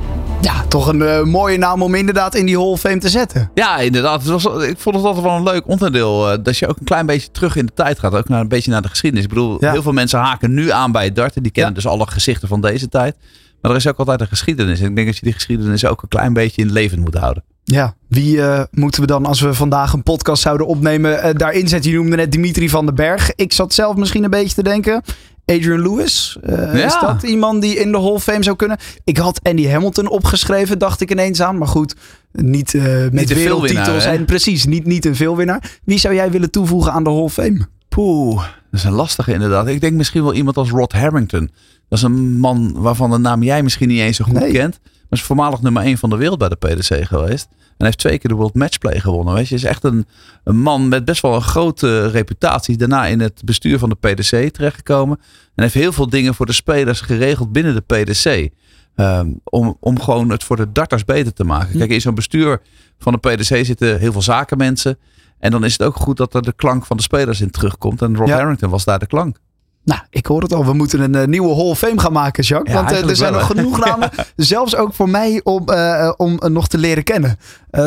Ja, 0.41 0.65
toch 0.67 0.87
een 0.87 0.99
uh, 0.99 1.23
mooie 1.23 1.57
naam 1.57 1.81
om 1.81 1.95
inderdaad 1.95 2.35
in 2.35 2.45
die 2.45 2.57
Hall 2.57 2.65
of 2.65 2.79
Fame 2.79 2.97
te 2.97 3.09
zetten. 3.09 3.51
Ja, 3.53 3.77
inderdaad. 3.77 4.23
Het 4.23 4.29
was, 4.29 4.45
ik 4.45 4.77
vond 4.77 4.95
het 4.95 5.05
altijd 5.05 5.25
wel 5.25 5.35
een 5.35 5.43
leuk 5.43 5.67
onderdeel. 5.67 6.31
Uh, 6.31 6.37
dat 6.43 6.57
je 6.57 6.67
ook 6.67 6.77
een 6.79 6.85
klein 6.85 7.05
beetje 7.05 7.31
terug 7.31 7.55
in 7.55 7.65
de 7.65 7.73
tijd 7.73 7.99
gaat. 7.99 8.13
Ook 8.13 8.29
naar, 8.29 8.39
een 8.39 8.47
beetje 8.47 8.71
naar 8.71 8.81
de 8.81 8.87
geschiedenis. 8.87 9.25
Ik 9.25 9.33
bedoel, 9.33 9.57
ja. 9.59 9.71
heel 9.71 9.81
veel 9.81 9.91
mensen 9.91 10.19
haken 10.19 10.53
nu 10.53 10.71
aan 10.71 10.91
bij 10.91 11.03
het 11.03 11.15
darten. 11.15 11.43
Die 11.43 11.51
kennen 11.51 11.73
ja. 11.73 11.81
dus 11.81 11.91
alle 11.91 12.07
gezichten 12.07 12.47
van 12.47 12.61
deze 12.61 12.89
tijd. 12.89 13.15
Maar 13.61 13.71
er 13.71 13.77
is 13.77 13.87
ook 13.87 13.97
altijd 13.97 14.21
een 14.21 14.27
geschiedenis. 14.27 14.79
En 14.79 14.89
ik 14.89 14.95
denk 14.95 15.07
dat 15.07 15.17
je 15.17 15.23
die 15.23 15.33
geschiedenis 15.33 15.85
ook 15.85 16.01
een 16.01 16.09
klein 16.09 16.33
beetje 16.33 16.61
in 16.61 16.71
levend 16.71 17.01
moet 17.01 17.15
houden. 17.15 17.43
Ja, 17.63 17.93
wie 18.07 18.35
uh, 18.35 18.61
moeten 18.71 19.01
we 19.01 19.07
dan 19.07 19.25
als 19.25 19.39
we 19.39 19.53
vandaag 19.53 19.93
een 19.93 20.03
podcast 20.03 20.41
zouden 20.41 20.67
opnemen 20.67 21.25
uh, 21.25 21.33
daarin 21.33 21.67
zetten? 21.67 21.91
Je 21.91 21.97
noemde 21.97 22.15
net 22.15 22.31
Dimitri 22.31 22.69
van 22.69 22.85
den 22.85 22.95
Berg. 22.95 23.31
Ik 23.35 23.53
zat 23.53 23.73
zelf 23.73 23.95
misschien 23.95 24.23
een 24.23 24.29
beetje 24.29 24.55
te 24.55 24.63
denken. 24.63 25.01
Adrian 25.45 25.81
Lewis. 25.81 26.37
Uh, 26.43 26.55
ja. 26.55 26.85
Is 26.85 26.97
dat 27.01 27.23
iemand 27.23 27.61
die 27.61 27.75
in 27.75 27.91
de 27.91 27.97
Hall 27.97 28.11
of 28.11 28.23
Fame 28.23 28.43
zou 28.43 28.55
kunnen? 28.55 28.77
Ik 29.03 29.17
had 29.17 29.39
Andy 29.43 29.67
Hamilton 29.67 30.09
opgeschreven, 30.09 30.79
dacht 30.79 31.01
ik 31.01 31.11
ineens 31.11 31.41
aan. 31.41 31.57
Maar 31.57 31.67
goed, 31.67 31.95
niet 32.31 32.73
uh, 32.73 32.83
met 32.83 33.13
niet 33.13 33.33
wereldtitels. 33.33 34.05
En 34.05 34.25
precies, 34.25 34.65
niet, 34.65 34.85
niet 34.85 35.05
een 35.05 35.15
veelwinnaar. 35.15 35.79
Wie 35.83 35.99
zou 35.99 36.13
jij 36.13 36.31
willen 36.31 36.51
toevoegen 36.51 36.91
aan 36.91 37.03
de 37.03 37.09
Hall 37.09 37.19
of 37.19 37.33
Fame? 37.33 37.67
Poeh, 37.89 38.35
dat 38.35 38.79
is 38.79 38.83
een 38.83 38.91
lastige 38.91 39.33
inderdaad. 39.33 39.67
Ik 39.67 39.81
denk 39.81 39.93
misschien 39.93 40.23
wel 40.23 40.33
iemand 40.33 40.57
als 40.57 40.69
Rod 40.69 40.91
Harrington. 40.91 41.51
Dat 41.89 41.97
is 41.97 42.05
een 42.05 42.39
man 42.39 42.71
waarvan 42.75 43.11
de 43.11 43.17
naam 43.17 43.43
jij 43.43 43.63
misschien 43.63 43.87
niet 43.87 43.99
eens 43.99 44.17
zo 44.17 44.25
goed 44.25 44.33
nee. 44.33 44.51
kent. 44.51 44.79
Is 45.11 45.21
voormalig 45.21 45.61
nummer 45.61 45.83
1 45.83 45.97
van 45.97 46.09
de 46.09 46.15
wereld 46.15 46.39
bij 46.39 46.49
de 46.49 46.55
PDC 46.55 47.05
geweest. 47.07 47.47
En 47.77 47.85
heeft 47.85 47.97
twee 47.97 48.17
keer 48.17 48.29
de 48.29 48.35
World 48.35 48.53
Matchplay 48.53 48.99
gewonnen. 48.99 49.33
Weet 49.33 49.47
je, 49.47 49.55
is 49.55 49.63
echt 49.63 49.83
een, 49.83 50.05
een 50.43 50.59
man 50.59 50.87
met 50.87 51.05
best 51.05 51.21
wel 51.21 51.35
een 51.35 51.41
grote 51.41 52.07
reputatie. 52.07 52.77
Daarna 52.77 53.05
in 53.05 53.19
het 53.19 53.41
bestuur 53.45 53.79
van 53.79 53.89
de 53.89 53.95
PDC 53.95 54.53
terechtgekomen. 54.53 55.19
En 55.55 55.63
heeft 55.63 55.73
heel 55.73 55.91
veel 55.91 56.09
dingen 56.09 56.35
voor 56.35 56.45
de 56.45 56.53
spelers 56.53 57.01
geregeld 57.01 57.51
binnen 57.51 57.73
de 57.73 57.81
PDC. 57.81 58.49
Um, 58.95 59.39
om, 59.43 59.77
om 59.79 59.99
gewoon 59.99 60.29
het 60.29 60.43
voor 60.43 60.55
de 60.55 60.71
darters 60.71 61.05
beter 61.05 61.33
te 61.33 61.43
maken. 61.43 61.77
Kijk, 61.77 61.91
in 61.91 62.01
zo'n 62.01 62.15
bestuur 62.15 62.61
van 62.99 63.13
de 63.13 63.29
PDC 63.29 63.65
zitten 63.65 63.99
heel 63.99 64.11
veel 64.11 64.21
zakenmensen. 64.21 64.97
En 65.39 65.51
dan 65.51 65.63
is 65.63 65.71
het 65.71 65.83
ook 65.83 65.95
goed 65.95 66.17
dat 66.17 66.33
er 66.33 66.41
de 66.41 66.53
klank 66.53 66.85
van 66.85 66.97
de 66.97 67.03
spelers 67.03 67.41
in 67.41 67.49
terugkomt. 67.49 68.01
En 68.01 68.15
Rob 68.15 68.27
ja. 68.27 68.37
Harrington 68.37 68.69
was 68.69 68.85
daar 68.85 68.99
de 68.99 69.07
klank. 69.07 69.37
Nou, 69.83 70.01
ik 70.09 70.25
hoor 70.25 70.41
het 70.41 70.53
al. 70.53 70.65
We 70.65 70.73
moeten 70.73 70.99
een 70.99 71.15
uh, 71.15 71.27
nieuwe 71.27 71.55
Hall 71.55 71.65
of 71.65 71.77
Fame 71.77 71.99
gaan 71.99 72.13
maken, 72.13 72.43
Jacques. 72.43 72.75
Ja, 72.75 72.83
want 72.83 73.03
uh, 73.03 73.09
er 73.09 73.15
zijn 73.15 73.33
nog 73.33 73.45
genoeg 73.45 73.85
namen. 73.85 74.09
Zelfs 74.35 74.75
ook 74.75 74.93
voor 74.93 75.09
mij 75.09 75.41
om, 75.43 75.63
uh, 75.69 76.11
om 76.17 76.39
nog 76.47 76.67
te 76.67 76.77
leren 76.77 77.03
kennen. 77.03 77.39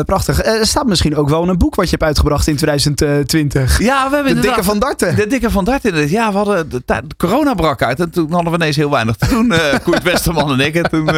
prachtig. 0.05 0.45
er 0.45 0.67
staat 0.67 0.85
misschien 0.85 1.15
ook 1.15 1.29
wel 1.29 1.49
een 1.49 1.57
boek 1.57 1.75
wat 1.75 1.85
je 1.85 1.91
hebt 1.91 2.03
uitgebracht 2.03 2.47
in 2.47 2.55
2020. 2.55 3.79
Ja, 3.79 4.09
we 4.09 4.15
hebben 4.15 4.35
De 4.35 4.41
Dikke 4.41 4.63
van 4.63 4.79
Darten. 4.79 5.15
De 5.15 5.27
Dikke 5.27 5.51
van 5.51 5.65
Darten. 5.65 6.09
Ja, 6.09 6.31
we 6.31 6.37
hadden 6.37 6.69
de, 6.69 6.81
de, 6.85 7.01
corona 7.17 7.53
brak 7.53 7.81
uit. 7.81 7.99
En 7.99 8.09
toen 8.09 8.31
hadden 8.31 8.51
we 8.51 8.57
ineens 8.57 8.75
heel 8.75 8.89
weinig 8.89 9.15
te 9.15 9.27
doen. 9.27 9.53
Koert 9.83 10.03
Westerman 10.11 10.51
en 10.51 10.59
ik. 10.59 10.75
En 10.75 10.89
toen 10.89 11.09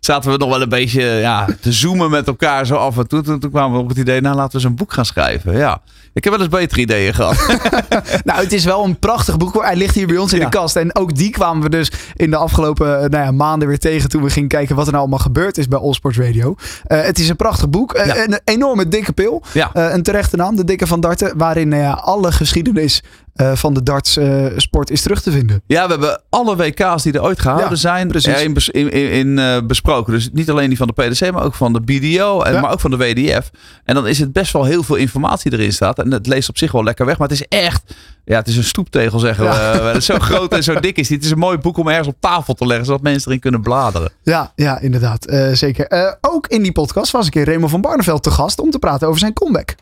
zaten 0.00 0.30
we 0.30 0.36
nog 0.36 0.48
wel 0.48 0.62
een 0.62 0.68
beetje 0.68 1.02
ja, 1.02 1.46
te 1.60 1.72
zoomen 1.72 2.10
met 2.10 2.26
elkaar 2.26 2.66
zo 2.66 2.74
af 2.74 2.98
en 2.98 3.08
toe. 3.08 3.22
Toen, 3.22 3.38
toen 3.38 3.50
kwamen 3.50 3.76
we 3.76 3.82
op 3.82 3.88
het 3.88 3.98
idee, 3.98 4.20
nou 4.20 4.36
laten 4.36 4.50
we 4.50 4.56
eens 4.56 4.64
een 4.64 4.76
boek 4.76 4.92
gaan 4.92 5.04
schrijven. 5.04 5.56
Ja. 5.56 5.80
Ik 6.14 6.24
heb 6.24 6.32
wel 6.32 6.42
eens 6.42 6.52
betere 6.52 6.80
ideeën 6.80 7.14
gehad. 7.14 7.46
nou, 8.24 8.40
het 8.42 8.52
is 8.52 8.64
wel 8.64 8.84
een 8.84 8.98
prachtig 8.98 9.36
boek. 9.36 9.62
Hij 9.62 9.76
ligt 9.76 9.94
hier 9.94 10.06
bij 10.06 10.16
ons 10.16 10.32
in 10.32 10.38
ja. 10.38 10.44
de 10.44 10.50
kast. 10.50 10.76
En 10.76 10.96
ook 10.96 11.16
die 11.16 11.30
kwamen 11.30 11.62
we 11.62 11.68
dus 11.68 11.92
in 12.16 12.30
de 12.30 12.36
afgelopen 12.36 12.86
nou 12.86 13.24
ja, 13.24 13.30
maanden 13.30 13.68
weer 13.68 13.78
tegen. 13.78 14.08
Toen 14.08 14.22
we 14.22 14.30
gingen 14.30 14.48
kijken 14.48 14.76
wat 14.76 14.84
er 14.84 14.90
nou 14.90 15.02
allemaal 15.02 15.24
gebeurd 15.24 15.58
is 15.58 15.68
bij 15.68 15.78
All 15.78 15.92
Sports 15.92 16.18
Radio. 16.18 16.54
Uh, 16.86 17.00
het 17.00 17.18
is 17.18 17.28
een 17.28 17.36
prachtig 17.36 17.70
boek. 17.70 17.96
Uh, 17.96 18.06
ja. 18.06 18.24
Een 18.24 18.40
enorme 18.44 18.88
dikke 18.88 19.12
pil. 19.12 19.42
Uh, 19.54 19.64
een 19.72 20.02
terechte 20.02 20.36
naam. 20.36 20.56
De 20.56 20.64
Dikke 20.64 20.86
van 20.86 21.00
Darten. 21.00 21.38
Waarin 21.38 21.68
nou 21.68 21.98
alle 22.00 22.32
geschiedenis 22.32 23.02
uh, 23.36 23.52
van 23.54 23.74
de 23.74 23.82
dartsport 23.82 24.88
uh, 24.90 24.94
is 24.94 25.02
terug 25.02 25.22
te 25.22 25.30
vinden. 25.30 25.62
Ja, 25.66 25.84
we 25.84 25.90
hebben 25.90 26.22
alle 26.28 26.56
WK's 26.56 27.02
die 27.02 27.12
er 27.12 27.22
ooit 27.22 27.40
gehouden 27.40 27.70
ja, 27.70 27.76
zijn 27.76 28.10
in, 28.10 28.90
in, 28.90 29.10
in 29.10 29.38
uh, 29.38 29.58
besproken. 29.66 30.12
Dus 30.12 30.30
niet 30.32 30.50
alleen 30.50 30.68
die 30.68 30.76
van 30.76 30.86
de 30.86 31.02
PDC, 31.02 31.32
maar 31.32 31.44
ook 31.44 31.54
van 31.54 31.72
de 31.72 31.80
BDO 31.80 32.42
en 32.42 32.52
ja. 32.52 32.60
maar 32.60 32.72
ook 32.72 32.80
van 32.80 32.90
de 32.90 32.96
WDF. 32.96 33.50
En 33.84 33.94
dan 33.94 34.06
is 34.06 34.18
het 34.18 34.32
best 34.32 34.52
wel 34.52 34.64
heel 34.64 34.82
veel 34.82 34.96
informatie 34.96 35.52
erin 35.52 35.72
staat. 35.72 35.98
En 35.98 36.12
het 36.12 36.26
leest 36.26 36.48
op 36.48 36.58
zich 36.58 36.72
wel 36.72 36.84
lekker 36.84 37.06
weg. 37.06 37.18
Maar 37.18 37.28
het 37.28 37.40
is 37.40 37.46
echt, 37.48 37.94
ja, 38.24 38.36
het 38.36 38.48
is 38.48 38.56
een 38.56 38.64
stoeptegel 38.64 39.18
zeggen 39.18 39.44
ja. 39.44 39.92
we. 39.92 40.02
Zo 40.02 40.18
groot 40.18 40.52
en 40.52 40.62
zo 40.62 40.80
dik 40.80 40.98
is. 40.98 41.08
Het 41.08 41.24
is 41.24 41.30
een 41.30 41.38
mooi 41.38 41.58
boek 41.58 41.76
om 41.76 41.88
ergens 41.88 42.08
op 42.08 42.16
tafel 42.20 42.54
te 42.54 42.66
leggen, 42.66 42.86
zodat 42.86 43.02
mensen 43.02 43.28
erin 43.28 43.40
kunnen 43.40 43.60
bladeren. 43.60 44.10
Ja, 44.22 44.52
ja 44.54 44.80
inderdaad. 44.80 45.36
zeker. 45.52 46.16
ook 46.20 46.46
in 46.46 46.62
die 46.62 46.72
podcast 46.72 47.10
was 47.10 47.26
ik 47.26 47.34
in 47.34 47.44
Raymond 47.44 47.70
van 47.70 47.80
Barneveld 47.80 48.22
te 48.22 48.30
gast 48.30 48.60
om 48.60 48.70
te 48.70 48.78
praten 48.78 49.06
over 49.08 49.20
zijn 49.20 49.32
comeback. 49.32 49.74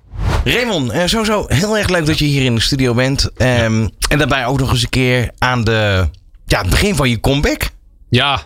Raymond, 0.44 0.94
uh, 0.94 1.02
sowieso 1.06 1.44
heel 1.48 1.78
erg 1.78 1.88
leuk 1.88 2.06
dat 2.06 2.18
je 2.18 2.24
hier 2.24 2.44
in 2.44 2.54
de 2.54 2.60
studio 2.60 2.94
bent. 2.94 3.24
Um, 3.24 3.90
en 4.08 4.18
daarbij 4.18 4.46
ook 4.46 4.58
nog 4.58 4.70
eens 4.70 4.82
een 4.82 4.88
keer 4.88 5.30
aan 5.38 5.64
de, 5.64 6.08
ja, 6.44 6.60
het 6.60 6.70
begin 6.70 6.94
van 6.94 7.10
je 7.10 7.20
comeback. 7.20 7.70
Ja, 8.08 8.42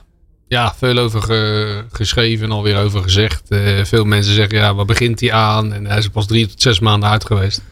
ja 0.49 0.75
veel 0.79 0.99
over 0.99 1.23
ge, 1.23 1.85
geschreven 1.93 2.45
en 2.45 2.53
alweer 2.53 2.79
over 2.79 3.03
gezegd. 3.03 3.43
Uh, 3.49 3.85
veel 3.85 4.05
mensen 4.05 4.35
zeggen, 4.35 4.59
ja, 4.59 4.75
waar 4.75 4.85
begint 4.85 5.21
hij 5.21 5.33
aan? 5.33 5.73
En 5.73 5.87
hij 5.87 5.99
is 5.99 6.09
pas 6.09 6.27
drie 6.27 6.47
tot 6.47 6.63
zes 6.63 6.81
maanden 6.81 7.09
uit 7.09 7.25
geweest. 7.25 7.63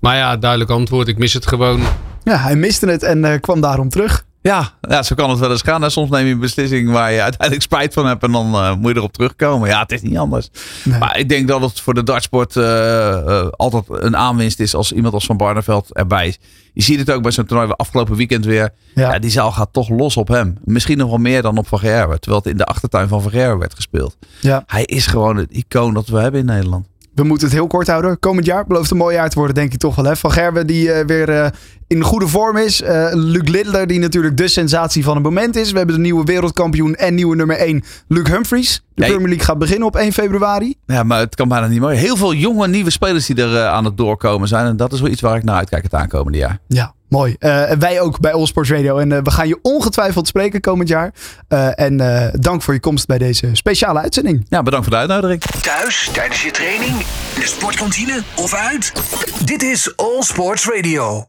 Maar 0.00 0.16
ja, 0.16 0.36
duidelijk 0.36 0.70
antwoord, 0.70 1.08
ik 1.08 1.18
mis 1.18 1.32
het 1.32 1.46
gewoon. 1.46 1.82
Ja, 2.24 2.36
hij 2.36 2.56
miste 2.56 2.86
het 2.86 3.02
en 3.02 3.24
uh, 3.24 3.40
kwam 3.40 3.60
daarom 3.60 3.88
terug. 3.88 4.25
Ja, 4.46 4.70
ja, 4.80 5.02
zo 5.02 5.14
kan 5.14 5.30
het 5.30 5.38
wel 5.38 5.50
eens 5.50 5.62
gaan. 5.62 5.84
En 5.84 5.90
soms 5.90 6.10
neem 6.10 6.26
je 6.26 6.32
een 6.32 6.38
beslissing 6.38 6.90
waar 6.90 7.12
je 7.12 7.20
uiteindelijk 7.20 7.62
spijt 7.62 7.94
van 7.94 8.06
hebt 8.06 8.22
en 8.22 8.32
dan 8.32 8.54
uh, 8.54 8.74
moet 8.74 8.90
je 8.90 8.96
erop 8.96 9.12
terugkomen. 9.12 9.68
Ja, 9.68 9.80
het 9.80 9.92
is 9.92 10.02
niet 10.02 10.18
anders. 10.18 10.50
Nee. 10.84 10.98
Maar 10.98 11.18
ik 11.18 11.28
denk 11.28 11.48
dat 11.48 11.60
het 11.60 11.80
voor 11.80 11.94
de 11.94 12.02
dartsport 12.02 12.56
uh, 12.56 12.64
uh, 12.64 13.46
altijd 13.50 13.84
een 13.88 14.16
aanwinst 14.16 14.60
is 14.60 14.74
als 14.74 14.92
iemand 14.92 15.14
als 15.14 15.26
Van 15.26 15.36
Barneveld 15.36 15.94
erbij 15.94 16.26
is. 16.26 16.38
Je 16.72 16.82
ziet 16.82 16.98
het 16.98 17.10
ook 17.10 17.22
bij 17.22 17.30
zo'n 17.30 17.44
toernooi 17.44 17.72
afgelopen 17.76 18.16
weekend 18.16 18.44
weer. 18.44 18.70
Ja. 18.94 19.12
ja. 19.12 19.18
die 19.18 19.30
zaal 19.30 19.52
gaat 19.52 19.72
toch 19.72 19.88
los 19.88 20.16
op 20.16 20.28
hem. 20.28 20.56
Misschien 20.64 20.98
nog 20.98 21.08
wel 21.08 21.18
meer 21.18 21.42
dan 21.42 21.58
op 21.58 21.68
Van 21.68 21.78
Gerwen. 21.78 22.20
Terwijl 22.20 22.42
het 22.42 22.52
in 22.52 22.58
de 22.58 22.64
achtertuin 22.64 23.08
van 23.08 23.22
Van 23.22 23.30
Gerwen 23.30 23.58
werd 23.58 23.74
gespeeld. 23.74 24.16
Ja. 24.40 24.62
Hij 24.66 24.84
is 24.84 25.06
gewoon 25.06 25.36
het 25.36 25.50
icoon 25.50 25.94
dat 25.94 26.08
we 26.08 26.18
hebben 26.18 26.40
in 26.40 26.46
Nederland. 26.46 26.86
We 27.16 27.22
moeten 27.22 27.46
het 27.46 27.56
heel 27.56 27.66
kort 27.66 27.86
houden. 27.86 28.18
Komend 28.18 28.46
jaar 28.46 28.66
belooft 28.66 28.90
een 28.90 28.96
mooi 28.96 29.14
jaar 29.14 29.28
te 29.28 29.38
worden, 29.38 29.54
denk 29.54 29.72
ik 29.72 29.78
toch 29.78 29.94
wel. 29.94 30.04
Hè? 30.04 30.16
Van 30.16 30.32
Gerwen 30.32 30.66
die 30.66 30.88
uh, 30.88 31.04
weer 31.06 31.28
uh, 31.28 31.46
in 31.86 32.02
goede 32.02 32.28
vorm 32.28 32.56
is. 32.56 32.82
Uh, 32.82 33.08
Luc 33.12 33.48
Littler, 33.48 33.86
die 33.86 33.98
natuurlijk 33.98 34.36
de 34.36 34.48
sensatie 34.48 35.04
van 35.04 35.14
het 35.14 35.24
moment 35.24 35.56
is. 35.56 35.70
We 35.70 35.76
hebben 35.76 35.96
de 35.96 36.00
nieuwe 36.00 36.24
wereldkampioen 36.24 36.94
en 36.94 37.14
nieuwe 37.14 37.36
nummer 37.36 37.56
1, 37.56 37.84
Luc 38.08 38.28
Humphries. 38.28 38.82
De 38.94 39.04
Premier 39.04 39.28
League 39.28 39.44
gaat 39.44 39.58
beginnen 39.58 39.86
op 39.86 39.96
1 39.96 40.12
februari. 40.12 40.74
Ja, 40.86 41.02
maar 41.02 41.18
het 41.18 41.34
kan 41.34 41.48
bijna 41.48 41.66
niet 41.66 41.80
mooi. 41.80 41.96
Heel 41.96 42.16
veel 42.16 42.34
jonge 42.34 42.68
nieuwe 42.68 42.90
spelers 42.90 43.26
die 43.26 43.42
er 43.42 43.66
aan 43.66 43.84
het 43.84 43.96
doorkomen 43.96 44.48
zijn. 44.48 44.66
En 44.66 44.76
dat 44.76 44.92
is 44.92 45.00
wel 45.00 45.10
iets 45.10 45.20
waar 45.20 45.36
ik 45.36 45.44
naar 45.44 45.56
uitkijk 45.56 45.82
het 45.82 45.94
aankomende 45.94 46.38
jaar. 46.38 46.58
Ja, 46.68 46.94
Mooi. 47.08 47.36
Uh, 47.40 47.70
wij 47.70 48.00
ook 48.00 48.20
bij 48.20 48.32
All 48.32 48.46
Sports 48.46 48.70
Radio. 48.70 48.98
En 48.98 49.10
uh, 49.10 49.18
we 49.22 49.30
gaan 49.30 49.48
je 49.48 49.58
ongetwijfeld 49.62 50.26
spreken 50.26 50.60
komend 50.60 50.88
jaar. 50.88 51.12
Uh, 51.48 51.80
en 51.80 51.96
dank 52.40 52.62
voor 52.62 52.74
je 52.74 52.80
komst 52.80 53.06
bij 53.06 53.18
deze 53.18 53.50
speciale 53.52 54.00
uitzending. 54.00 54.46
Ja, 54.48 54.62
bedankt 54.62 54.86
voor 54.86 54.94
de 54.94 55.00
uitnodiging. 55.00 55.42
Thuis, 55.42 56.10
tijdens 56.12 56.42
je 56.42 56.50
training, 56.50 56.92
in 57.34 57.40
de 57.40 57.46
sportkantine 57.46 58.22
of 58.36 58.54
uit. 58.54 58.92
Dit 59.44 59.62
is 59.62 59.96
All 59.96 60.22
Sports 60.22 60.68
Radio. 60.68 61.24